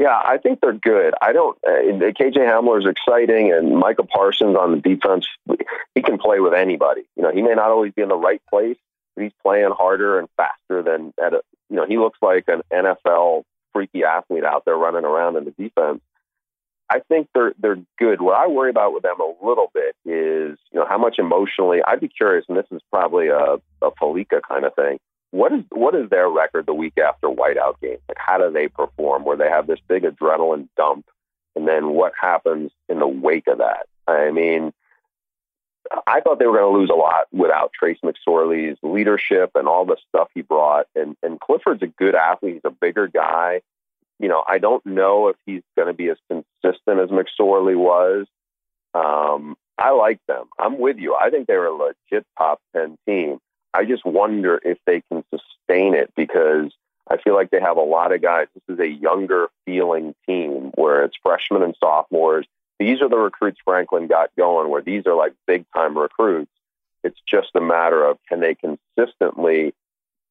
[0.00, 1.12] Yeah, I think they're good.
[1.20, 1.58] I don't.
[1.62, 5.28] Uh, KJ Hamler is exciting, and Micah Parsons on the defense.
[5.94, 7.02] He can play with anybody.
[7.16, 8.78] You know, he may not always be in the right place,
[9.14, 11.42] but he's playing harder and faster than at a.
[11.68, 13.42] You know, he looks like an NFL
[13.74, 16.00] freaky athlete out there running around in the defense.
[16.88, 18.22] I think they're they're good.
[18.22, 21.80] What I worry about with them a little bit is, you know, how much emotionally.
[21.86, 24.98] I'd be curious, and this is probably a, a Fallica kind of thing.
[25.32, 28.00] What is what is their record the week after whiteout games?
[28.08, 29.24] Like, how do they perform?
[29.24, 31.06] Where they have this big adrenaline dump,
[31.54, 33.86] and then what happens in the wake of that?
[34.08, 34.72] I mean,
[36.06, 39.86] I thought they were going to lose a lot without Trace McSorley's leadership and all
[39.86, 40.86] the stuff he brought.
[40.96, 42.54] And and Clifford's a good athlete.
[42.54, 43.60] He's a bigger guy
[44.20, 48.26] you know, I don't know if he's going to be as consistent as McSorley was.
[48.92, 50.44] Um, I like them.
[50.58, 51.16] I'm with you.
[51.16, 53.38] I think they're a legit top 10 team.
[53.72, 56.72] I just wonder if they can sustain it because
[57.08, 58.46] I feel like they have a lot of guys.
[58.54, 62.46] This is a younger feeling team where it's freshmen and sophomores.
[62.78, 66.50] These are the recruits Franklin got going, where these are like big time recruits.
[67.02, 69.74] It's just a matter of can they consistently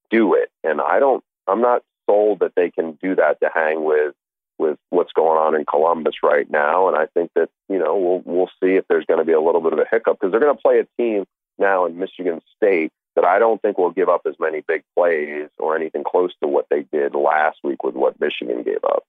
[0.10, 0.50] do it?
[0.64, 4.16] And I don't, I'm not sold that they can do that to hang with
[4.58, 6.90] with what's going on in Columbus right now.
[6.90, 9.42] And I think that you know we'll we'll see if there's going to be a
[9.42, 11.26] little bit of a hiccup because they're going to play a team
[11.58, 15.50] now in Michigan State that I don't think we'll give up as many big plays
[15.58, 19.04] or anything close to what they did last week with what Michigan gave up.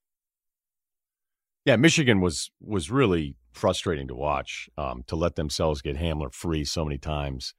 [1.65, 6.65] Yeah, Michigan was was really frustrating to watch um, to let themselves get Hamler free
[6.65, 7.55] so many times,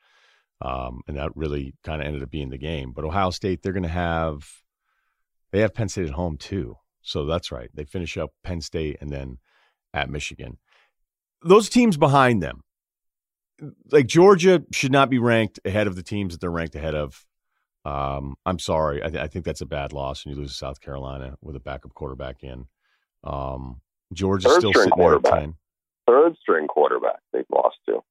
[0.59, 2.91] um, and that really kind of ended up being the game.
[2.93, 4.49] But Ohio State, they're going to have
[5.51, 7.69] they have Penn State at home too, so that's right.
[7.73, 9.37] They finish up Penn State and then
[9.93, 10.57] at Michigan.
[11.43, 12.63] Those teams behind them,
[13.91, 17.25] like Georgia, should not be ranked ahead of the teams that they're ranked ahead of.
[17.83, 20.57] Um, I'm sorry, I, th- I, think that's a bad loss when you lose to
[20.57, 22.67] South Carolina with a backup quarterback in.
[23.23, 23.81] Um,
[24.13, 25.23] Georgia's Third still sitting there at.
[25.23, 25.55] 10.
[26.07, 28.03] Third string quarterback they've lost to.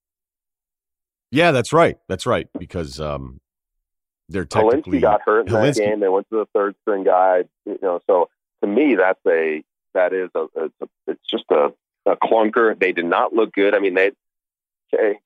[1.31, 1.99] Yeah, that's right.
[2.09, 2.49] That's right.
[2.59, 3.41] Because um,
[4.29, 6.01] they're technically Hilinski got hurt in Hilinski- that game.
[6.01, 7.45] They went to the third string guy.
[7.67, 8.29] You know, so
[8.63, 9.63] to me, that's a
[9.95, 11.73] that is a it's, a, it's just a,
[12.07, 12.79] a clunker.
[12.79, 13.75] They did not look good.
[13.75, 14.13] I mean, they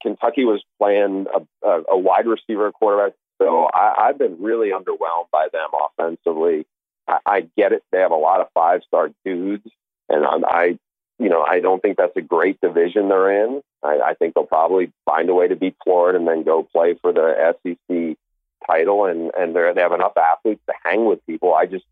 [0.02, 3.14] Kentucky was playing a, a, a wide receiver quarterback.
[3.40, 6.66] So I, I've been really underwhelmed by them offensively.
[7.08, 9.68] I, I get it; they have a lot of five star dudes,
[10.08, 10.78] and I'm, I,
[11.18, 13.62] you know, I don't think that's a great division they're in.
[13.82, 16.94] I, I think they'll probably find a way to beat Florida and then go play
[17.00, 18.16] for the SEC
[18.66, 21.54] title, and and they they have enough athletes to hang with people.
[21.54, 21.84] I just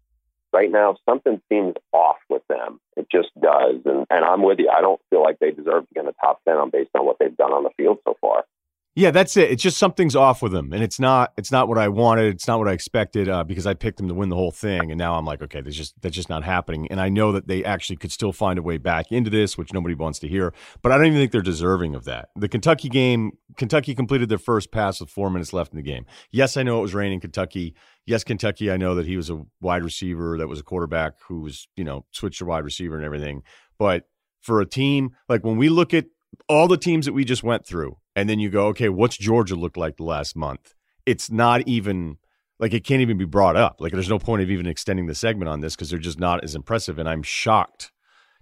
[0.52, 2.80] right now something seems off with them.
[2.96, 4.70] It just does, and and I'm with you.
[4.70, 7.06] I don't feel like they deserve to get in the top ten on based on
[7.06, 8.44] what they've done on the field so far.
[8.94, 9.50] Yeah, that's it.
[9.50, 11.32] It's just something's off with them, and it's not.
[11.38, 12.34] It's not what I wanted.
[12.34, 14.90] It's not what I expected uh, because I picked them to win the whole thing,
[14.90, 16.88] and now I'm like, okay, that's just that's just not happening.
[16.90, 19.72] And I know that they actually could still find a way back into this, which
[19.72, 20.52] nobody wants to hear.
[20.82, 22.28] But I don't even think they're deserving of that.
[22.36, 26.04] The Kentucky game, Kentucky completed their first pass with four minutes left in the game.
[26.30, 27.74] Yes, I know it was raining Kentucky.
[28.04, 28.70] Yes, Kentucky.
[28.70, 31.84] I know that he was a wide receiver, that was a quarterback who was you
[31.84, 33.42] know switched to wide receiver and everything.
[33.78, 34.04] But
[34.42, 36.04] for a team like when we look at
[36.46, 39.54] all the teams that we just went through, and then you go, okay, what's Georgia
[39.54, 40.74] looked like the last month?
[41.06, 42.18] It's not even
[42.58, 43.80] like it can't even be brought up.
[43.80, 46.44] Like there's no point of even extending the segment on this because they're just not
[46.44, 46.98] as impressive.
[46.98, 47.90] And I'm shocked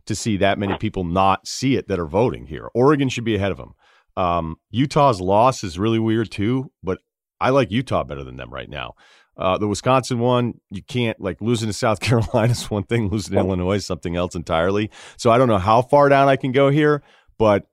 [0.06, 2.68] to see that many people not see it that are voting here.
[2.74, 3.74] Oregon should be ahead of them.
[4.16, 6.98] Um, Utah's loss is really weird too, but
[7.40, 8.94] I like Utah better than them right now.
[9.36, 13.34] Uh, the Wisconsin one, you can't like losing to South Carolina is one thing, losing
[13.34, 14.90] to Illinois is something else entirely.
[15.16, 17.02] So I don't know how far down I can go here,
[17.38, 17.69] but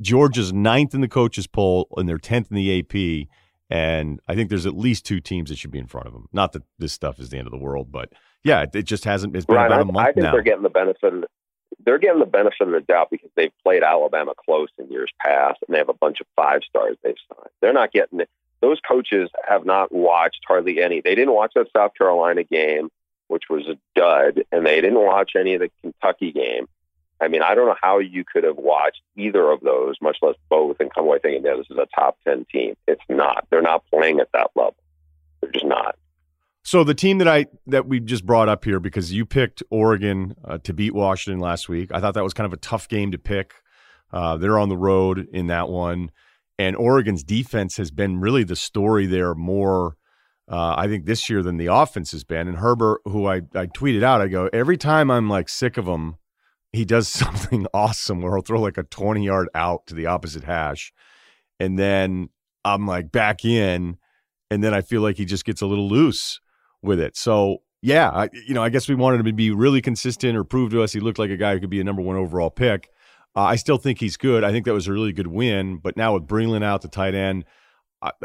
[0.00, 3.28] Georgia's ninth in the coaches poll and they're tenth in the AP,
[3.70, 6.28] and I think there's at least two teams that should be in front of them.
[6.32, 8.12] Not that this stuff is the end of the world, but
[8.44, 9.36] yeah, it, it just hasn't.
[9.36, 10.32] It's been Ryen, about I, a month I think now.
[10.32, 11.26] they're getting the benefit of the,
[11.84, 15.58] they're getting the benefit of the doubt because they've played Alabama close in years past,
[15.66, 17.50] and they have a bunch of five stars they've signed.
[17.60, 18.30] They're not getting it.
[18.60, 21.00] Those coaches have not watched hardly any.
[21.00, 22.88] They didn't watch that South Carolina game,
[23.28, 26.66] which was a dud, and they didn't watch any of the Kentucky game.
[27.20, 30.36] I mean, I don't know how you could have watched either of those, much less
[30.48, 32.74] both, and come away thinking, yeah, this is a top 10 team.
[32.86, 33.46] It's not.
[33.50, 34.76] They're not playing at that level.
[35.40, 35.96] They're just not.
[36.62, 40.34] So the team that I that we just brought up here because you picked Oregon
[40.44, 41.90] uh, to beat Washington last week.
[41.94, 43.54] I thought that was kind of a tough game to pick.
[44.12, 46.10] Uh, they're on the road in that one,
[46.58, 49.96] and Oregon's defense has been really the story there more.
[50.46, 52.48] Uh, I think this year than the offense has been.
[52.48, 55.86] And Herbert, who I I tweeted out, I go every time I'm like sick of
[55.86, 56.16] him,
[56.72, 60.44] he does something awesome where he'll throw like a 20 yard out to the opposite
[60.44, 60.92] hash,
[61.60, 62.28] and then
[62.64, 63.98] I'm like back in,
[64.50, 66.40] and then I feel like he just gets a little loose
[66.82, 67.16] with it.
[67.16, 70.44] So yeah, I, you know, I guess we wanted him to be really consistent or
[70.44, 72.50] prove to us he looked like a guy who could be a number one overall
[72.50, 72.90] pick.
[73.36, 74.42] Uh, I still think he's good.
[74.42, 75.76] I think that was a really good win.
[75.76, 77.44] But now with Breeland out, the tight end,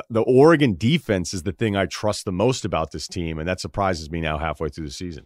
[0.09, 3.59] the Oregon defense is the thing I trust the most about this team, and that
[3.59, 5.25] surprises me now halfway through the season.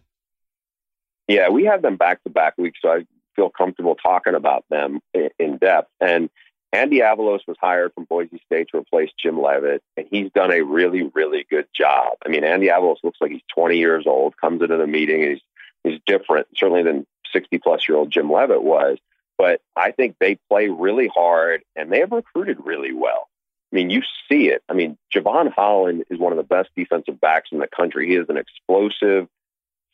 [1.28, 5.00] Yeah, we have them back to back weeks, so I feel comfortable talking about them
[5.14, 5.90] in, depth.
[6.00, 6.30] And
[6.72, 10.62] Andy Avalos was hired from Boise State to replace Jim Leavitt, and he's done a
[10.62, 12.14] really, really good job.
[12.24, 15.32] I mean, Andy Avalos looks like he's 20 years old, comes into the meeting, and
[15.32, 15.42] he's
[15.84, 18.98] he's different, certainly than 60 plus year old Jim Leavitt was.
[19.36, 23.28] But I think they play really hard, and they have recruited really well.
[23.72, 24.62] I mean, you see it.
[24.68, 28.08] I mean, Jevon Holland is one of the best defensive backs in the country.
[28.08, 29.28] He is an explosive,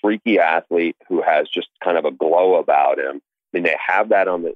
[0.05, 3.23] freaky athlete who has just kind of a glow about him.
[3.23, 4.55] I mean, they have that on the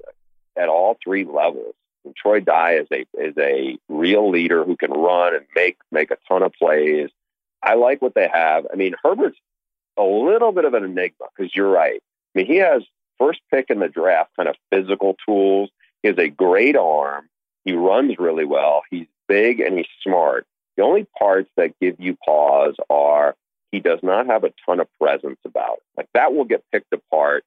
[0.59, 1.75] at all three levels.
[2.05, 6.11] And Troy Dye is a is a real leader who can run and make make
[6.11, 7.09] a ton of plays.
[7.63, 8.67] I like what they have.
[8.71, 9.39] I mean, Herbert's
[9.97, 12.01] a little bit of an enigma because you're right.
[12.35, 12.83] I mean, he has
[13.19, 15.71] first pick in the draft kind of physical tools.
[16.03, 17.27] He has a great arm.
[17.65, 18.83] He runs really well.
[18.91, 20.47] He's big and he's smart.
[20.77, 23.35] The only parts that give you pause are
[23.73, 25.83] he does not have a ton of presence about it.
[25.97, 27.45] Like that will get picked apart,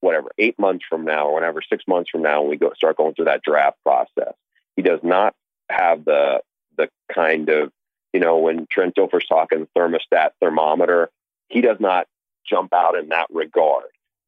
[0.00, 2.96] whatever, eight months from now or whatever, six months from now when we go start
[2.96, 4.34] going through that draft process.
[4.76, 5.34] He does not
[5.70, 6.40] have the
[6.76, 7.72] the kind of,
[8.12, 11.10] you know, when Trent Dilfer's talking thermostat thermometer,
[11.48, 12.06] he does not
[12.48, 13.86] jump out in that regard.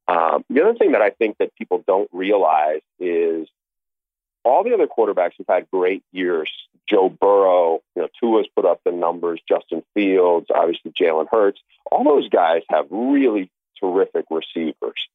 [0.08, 3.48] Um, the other thing that I think that people don't realize is
[4.44, 6.50] all the other quarterbacks have had great years.
[6.88, 9.40] Joe Burrow, you know, Tua's put up the numbers.
[9.48, 11.60] Justin Fields, obviously Jalen Hurts.
[11.90, 15.08] All those guys have really terrific receivers.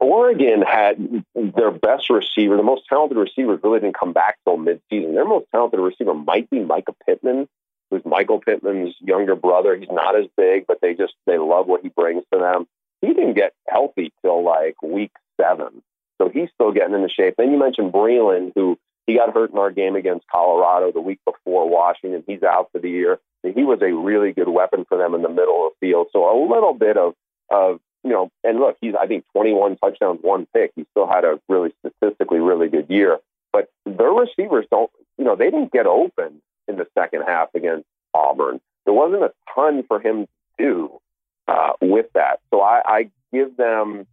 [0.00, 5.14] Oregon had their best receiver, the most talented receiver, really didn't come back till midseason.
[5.14, 7.48] Their most talented receiver might be Mycah Pittman,
[7.90, 9.76] who's Michael Pittman's younger brother.
[9.76, 12.66] He's not as big, but they just they love what he brings to them.
[13.00, 15.82] He didn't get healthy till like week seven.
[16.20, 17.34] So he's still getting into shape.
[17.36, 21.20] Then you mentioned Breeland, who he got hurt in our game against Colorado the week
[21.24, 22.24] before Washington.
[22.26, 23.18] He's out for the year.
[23.42, 26.08] He was a really good weapon for them in the middle of the field.
[26.12, 27.14] So a little bit of,
[27.50, 30.72] of you know, and look, he's I think 21 touchdowns, one pick.
[30.76, 33.18] He still had a really statistically really good year.
[33.52, 37.86] But their receivers don't, you know, they didn't get open in the second half against
[38.14, 38.60] Auburn.
[38.84, 41.00] There wasn't a ton for him to do
[41.48, 42.40] uh, with that.
[42.50, 44.06] So I, I give them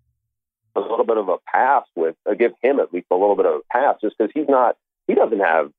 [0.76, 3.46] a little bit of a pass with, uh, give him at least a little bit
[3.46, 5.72] of a pass just because he's not, he doesn't have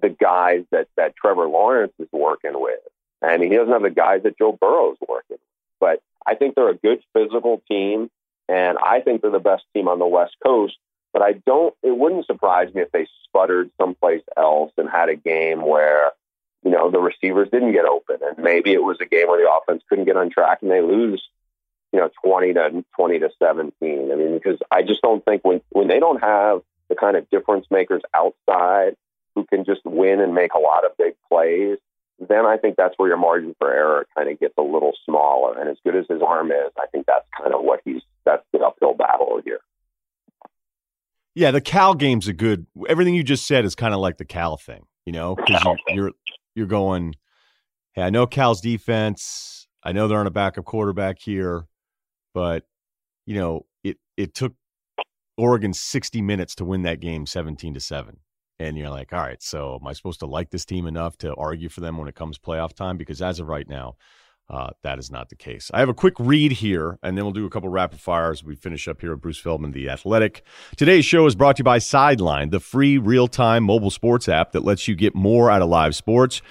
[0.00, 2.80] the guys that, that Trevor Lawrence is working with.
[3.22, 5.40] And he doesn't have the guys that Joe Burrow's working with.
[5.80, 8.10] But I think they're a good physical team.
[8.48, 10.76] And I think they're the best team on the West Coast.
[11.12, 15.16] But I don't, it wouldn't surprise me if they sputtered someplace else and had a
[15.16, 16.12] game where,
[16.62, 18.18] you know, the receivers didn't get open.
[18.22, 20.82] And maybe it was a game where the offense couldn't get on track and they
[20.82, 21.22] lose
[21.96, 23.72] you know, 20 to 20 to 17.
[24.12, 27.28] I mean, because I just don't think when, when they don't have the kind of
[27.30, 28.96] difference makers outside
[29.34, 31.78] who can just win and make a lot of big plays,
[32.28, 35.58] then I think that's where your margin for error kind of gets a little smaller.
[35.58, 38.44] And as good as his arm is, I think that's kind of what he's, that's
[38.52, 39.60] the uphill battle here.
[41.34, 42.66] Yeah, the Cal game's a good.
[42.90, 45.76] Everything you just said is kind of like the Cal thing, you know, because you,
[45.94, 46.12] you're
[46.54, 47.14] you're going.
[47.92, 49.66] Hey, I know Cal's defense.
[49.82, 51.66] I know they're on a backup quarterback here
[52.36, 52.64] but
[53.24, 54.52] you know it it took
[55.38, 58.18] Oregon 60 minutes to win that game 17 to 7
[58.58, 61.34] and you're like all right so am I supposed to like this team enough to
[61.34, 63.96] argue for them when it comes playoff time because as of right now
[64.48, 65.72] uh, that is not the case.
[65.74, 68.44] I have a quick read here, and then we'll do a couple rapid fires.
[68.44, 70.44] We finish up here with Bruce Feldman, the Athletic.
[70.76, 74.62] Today's show is brought to you by Sideline, the free real-time mobile sports app that
[74.62, 76.42] lets you get more out of live sports.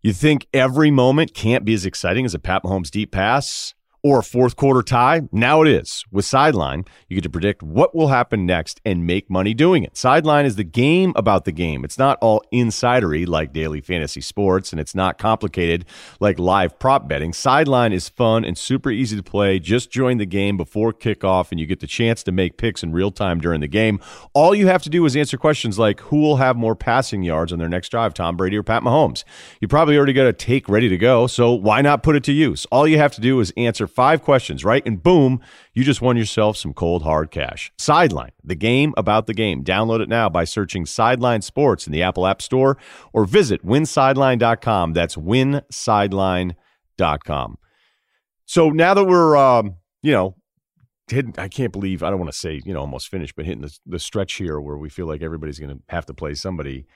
[0.00, 3.74] You think every moment can't be as exciting as a Pat Mahomes deep pass?
[4.04, 5.22] Or a fourth quarter tie?
[5.32, 6.04] Now it is.
[6.12, 9.96] With Sideline, you get to predict what will happen next and make money doing it.
[9.96, 11.84] Sideline is the game about the game.
[11.84, 15.86] It's not all insidery like daily fantasy sports, and it's not complicated
[16.20, 17.32] like live prop betting.
[17.32, 19.58] Sideline is fun and super easy to play.
[19.58, 22.92] Just join the game before kickoff, and you get the chance to make picks in
[22.92, 23.98] real time during the game.
[24.34, 27.54] All you have to do is answer questions like who will have more passing yards
[27.54, 29.24] on their next drive, Tom Brady or Pat Mahomes?
[29.62, 32.32] You probably already got a take ready to go, so why not put it to
[32.32, 32.66] use?
[32.66, 34.82] All you have to do is answer five questions, right?
[34.84, 35.40] And boom,
[35.72, 37.72] you just won yourself some cold hard cash.
[37.78, 39.64] Sideline, the game about the game.
[39.64, 42.76] Download it now by searching Sideline Sports in the Apple App Store
[43.12, 44.92] or visit winsideline.com.
[44.92, 47.58] That's winsideline.com.
[48.46, 50.36] So now that we're, um, you know,
[51.08, 53.62] hitting, I can't believe, I don't want to say, you know, almost finished, but hitting
[53.62, 56.86] the, the stretch here where we feel like everybody's going to have to play somebody.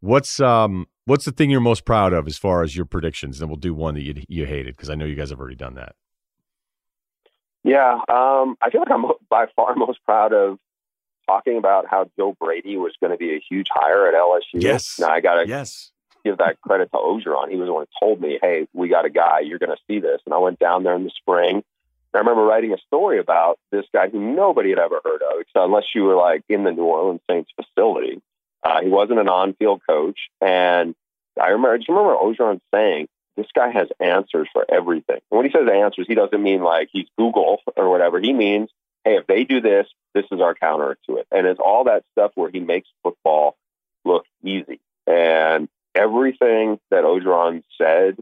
[0.00, 3.40] What's um what's the thing you're most proud of as far as your predictions?
[3.40, 5.56] And we'll do one that you you hated because I know you guys have already
[5.56, 5.94] done that.
[7.64, 10.58] Yeah, um, I feel like I'm by far most proud of
[11.26, 14.62] talking about how Joe Brady was going to be a huge hire at LSU.
[14.62, 14.98] Yes.
[14.98, 15.90] Now I got to yes.
[16.24, 17.50] give that credit to Orgeron.
[17.50, 19.40] He was the one who told me, "Hey, we got a guy.
[19.40, 21.64] You're going to see this." And I went down there in the spring.
[22.12, 25.64] I remember writing a story about this guy who nobody had ever heard of, except
[25.64, 28.22] unless you were like in the New Orleans Saints facility.
[28.62, 30.94] Uh, he wasn't an on-field coach, and
[31.40, 31.74] I remember.
[31.74, 35.20] I just remember Orgeron saying, this guy has answers for everything.
[35.30, 38.20] And when he says answers, he doesn't mean like he's Google or whatever.
[38.20, 38.70] He means,
[39.04, 41.26] hey, if they do this, this is our counter to it.
[41.30, 43.56] And it's all that stuff where he makes football
[44.04, 44.80] look easy.
[45.06, 48.16] And everything that Orgeron said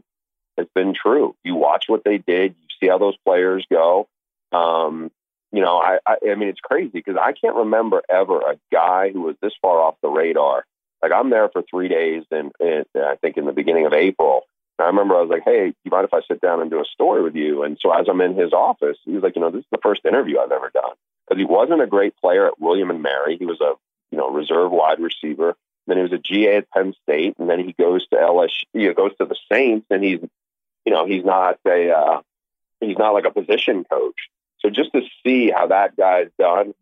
[0.57, 1.35] has been true.
[1.43, 4.07] You watch what they did, you see how those players go.
[4.51, 5.11] Um,
[5.51, 9.11] you know, I, I, I mean, it's crazy because I can't remember ever a guy
[9.11, 10.65] who was this far off the radar.
[11.01, 12.51] Like I'm there for three days, and
[12.95, 14.43] I think in the beginning of April,
[14.83, 16.85] I remember I was like, "Hey, you mind if I sit down and do a
[16.85, 19.51] story with you?" And so as I'm in his office, he was like, "You know,
[19.51, 20.93] this is the first interview I've ever done."
[21.27, 23.37] Because he wasn't a great player at William and Mary.
[23.37, 23.73] He was a
[24.11, 25.55] you know reserve wide receiver.
[25.87, 28.63] Then he was a GA at Penn State, and then he goes to LSU.
[28.73, 30.19] He goes to the Saints, and he's
[30.85, 32.21] you know, he's not a uh,
[32.79, 34.29] he's not like a position coach.
[34.59, 36.73] So just to see how that guy's done,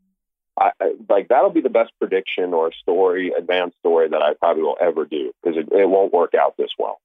[0.59, 4.63] I, I, like that'll be the best prediction or story, advanced story that I probably
[4.63, 6.99] will ever do because it, it won't work out this well.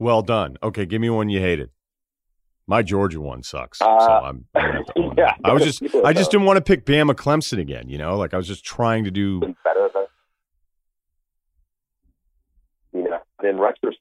[0.00, 0.56] Well done.
[0.62, 1.68] Okay, give me one you hated.
[2.66, 3.82] My Georgia one sucks.
[3.82, 4.84] Uh, so I'm, I'm
[5.18, 7.90] yeah, I was just I just didn't want to pick Bama Clemson again.
[7.90, 10.06] You know, like I was just trying to do better than
[12.94, 13.18] you know.
[13.46, 14.00] In retrospect,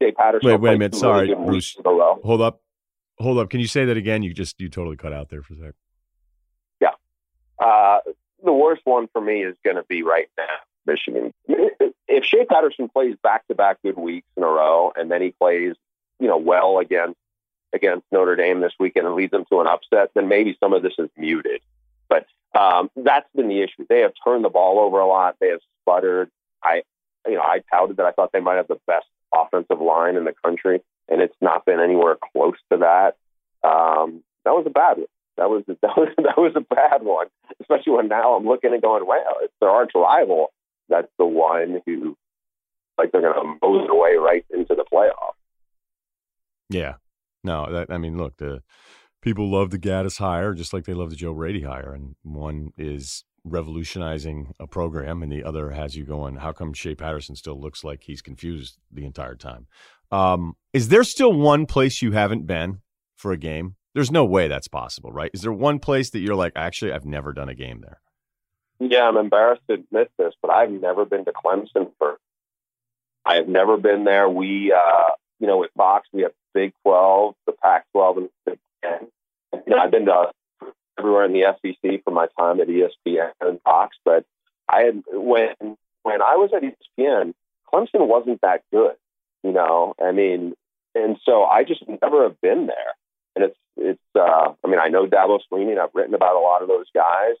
[0.00, 0.50] Shea Patterson.
[0.50, 0.94] Wait, wait a minute.
[0.94, 1.76] Sorry, Bruce.
[1.84, 2.62] Hold up,
[3.18, 3.50] hold up.
[3.50, 4.22] Can you say that again?
[4.22, 5.74] You just you totally cut out there for a sec.
[6.80, 6.92] Yeah,
[7.62, 7.98] uh,
[8.42, 10.44] the worst one for me is going to be right now,
[10.86, 11.34] Michigan.
[12.10, 15.30] If Shea Patterson plays back to back good weeks in a row, and then he
[15.30, 15.74] plays,
[16.18, 17.16] you know, well against
[17.72, 20.82] against Notre Dame this weekend and leads them to an upset, then maybe some of
[20.82, 21.60] this is muted.
[22.08, 22.26] But
[22.58, 23.86] um, that's been the issue.
[23.88, 25.36] They have turned the ball over a lot.
[25.40, 26.30] They have sputtered.
[26.62, 26.82] I,
[27.26, 30.24] you know, I touted that I thought they might have the best offensive line in
[30.24, 33.16] the country, and it's not been anywhere close to that.
[33.62, 35.06] Um, that was a bad one.
[35.36, 37.28] That was that was that was a bad one,
[37.60, 40.52] especially when now I'm looking and going, wow, it's their arch rival.
[40.90, 42.16] That's the one who,
[42.98, 45.34] like, they're going to move away right into the playoff.
[46.68, 46.94] Yeah,
[47.42, 48.62] no, that I mean, look, the
[49.22, 52.72] people love the Gattis hire just like they love the Joe Brady hire, and one
[52.76, 57.58] is revolutionizing a program, and the other has you going, how come Shea Patterson still
[57.58, 59.66] looks like he's confused the entire time?
[60.10, 62.80] Um, is there still one place you haven't been
[63.16, 63.76] for a game?
[63.94, 65.30] There's no way that's possible, right?
[65.34, 68.00] Is there one place that you're like, actually, I've never done a game there?
[68.80, 72.18] Yeah, I'm embarrassed to admit this, but I've never been to Clemson for.
[73.24, 74.28] I have never been there.
[74.28, 78.58] We, uh, you know, with Fox, we have Big 12, the Pac 12, and Big
[78.82, 78.92] 10.
[79.66, 80.32] You know, I've been to
[80.98, 84.24] everywhere in the SEC for my time at ESPN and Fox, but
[84.68, 87.34] I had when when I was at ESPN,
[87.72, 88.94] Clemson wasn't that good.
[89.42, 90.54] You know, I mean,
[90.94, 92.94] and so I just never have been there.
[93.36, 94.00] And it's it's.
[94.14, 96.86] Uh, I mean, I know Dabo Swinney, and I've written about a lot of those
[96.94, 97.36] guys,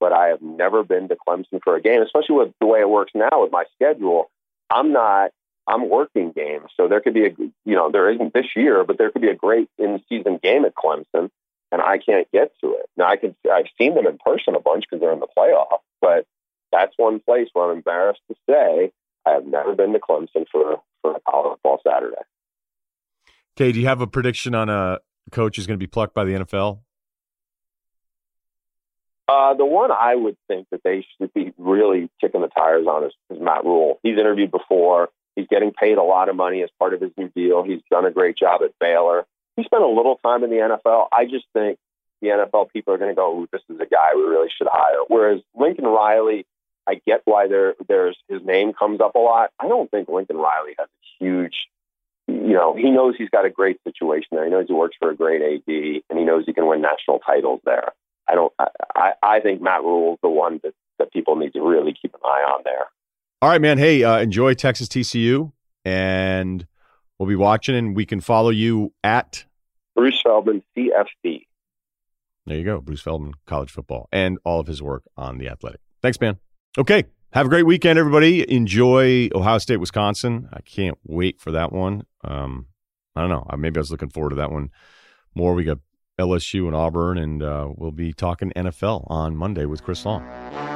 [0.00, 2.88] but I have never been to Clemson for a game, especially with the way it
[2.88, 4.30] works now with my schedule.
[4.70, 5.30] I'm not
[5.66, 7.30] I'm working games, so there could be a
[7.64, 10.64] you know there isn't this year, but there could be a great in season game
[10.64, 11.30] at Clemson,
[11.70, 12.86] and I can't get to it.
[12.96, 15.78] Now I could I've seen them in person a bunch because they're in the playoff,
[16.00, 16.26] but
[16.72, 18.92] that's one place where I'm embarrassed to say
[19.26, 22.16] I have never been to Clemson for for a college football Saturday.
[23.56, 24.98] Okay, do you have a prediction on a
[25.32, 26.80] coach who's going to be plucked by the NFL?
[29.28, 33.04] Uh, the one I would think that they should be really kicking the tires on
[33.04, 34.00] is, is Matt Rhule.
[34.02, 35.10] He's interviewed before.
[35.36, 37.62] He's getting paid a lot of money as part of his new deal.
[37.62, 39.26] He's done a great job at Baylor.
[39.56, 41.08] He spent a little time in the NFL.
[41.12, 41.78] I just think
[42.22, 45.04] the NFL people are going to go, this is a guy we really should hire.
[45.08, 46.46] Whereas Lincoln Riley,
[46.88, 49.50] I get why there there's his name comes up a lot.
[49.60, 51.68] I don't think Lincoln Riley has a huge,
[52.26, 54.44] you know, he knows he's got a great situation there.
[54.44, 57.18] He knows he works for a great AD, and he knows he can win national
[57.18, 57.92] titles there.
[58.28, 58.52] I don't.
[58.94, 62.14] I, I think Matt Rhule is the one that that people need to really keep
[62.14, 62.86] an eye on there.
[63.40, 63.78] All right, man.
[63.78, 65.52] Hey, uh, enjoy Texas TCU,
[65.84, 66.66] and
[67.18, 69.44] we'll be watching, and we can follow you at
[69.94, 71.46] Bruce Feldman CFB.
[72.46, 75.80] There you go, Bruce Feldman, college football, and all of his work on the Athletic.
[76.02, 76.38] Thanks, man.
[76.76, 78.50] Okay, have a great weekend, everybody.
[78.50, 80.48] Enjoy Ohio State, Wisconsin.
[80.52, 82.04] I can't wait for that one.
[82.24, 82.66] Um,
[83.14, 83.46] I don't know.
[83.56, 84.70] Maybe I was looking forward to that one
[85.34, 85.54] more.
[85.54, 85.78] We got
[86.18, 90.67] LSU and Auburn, and uh, we'll be talking NFL on Monday with Chris Long.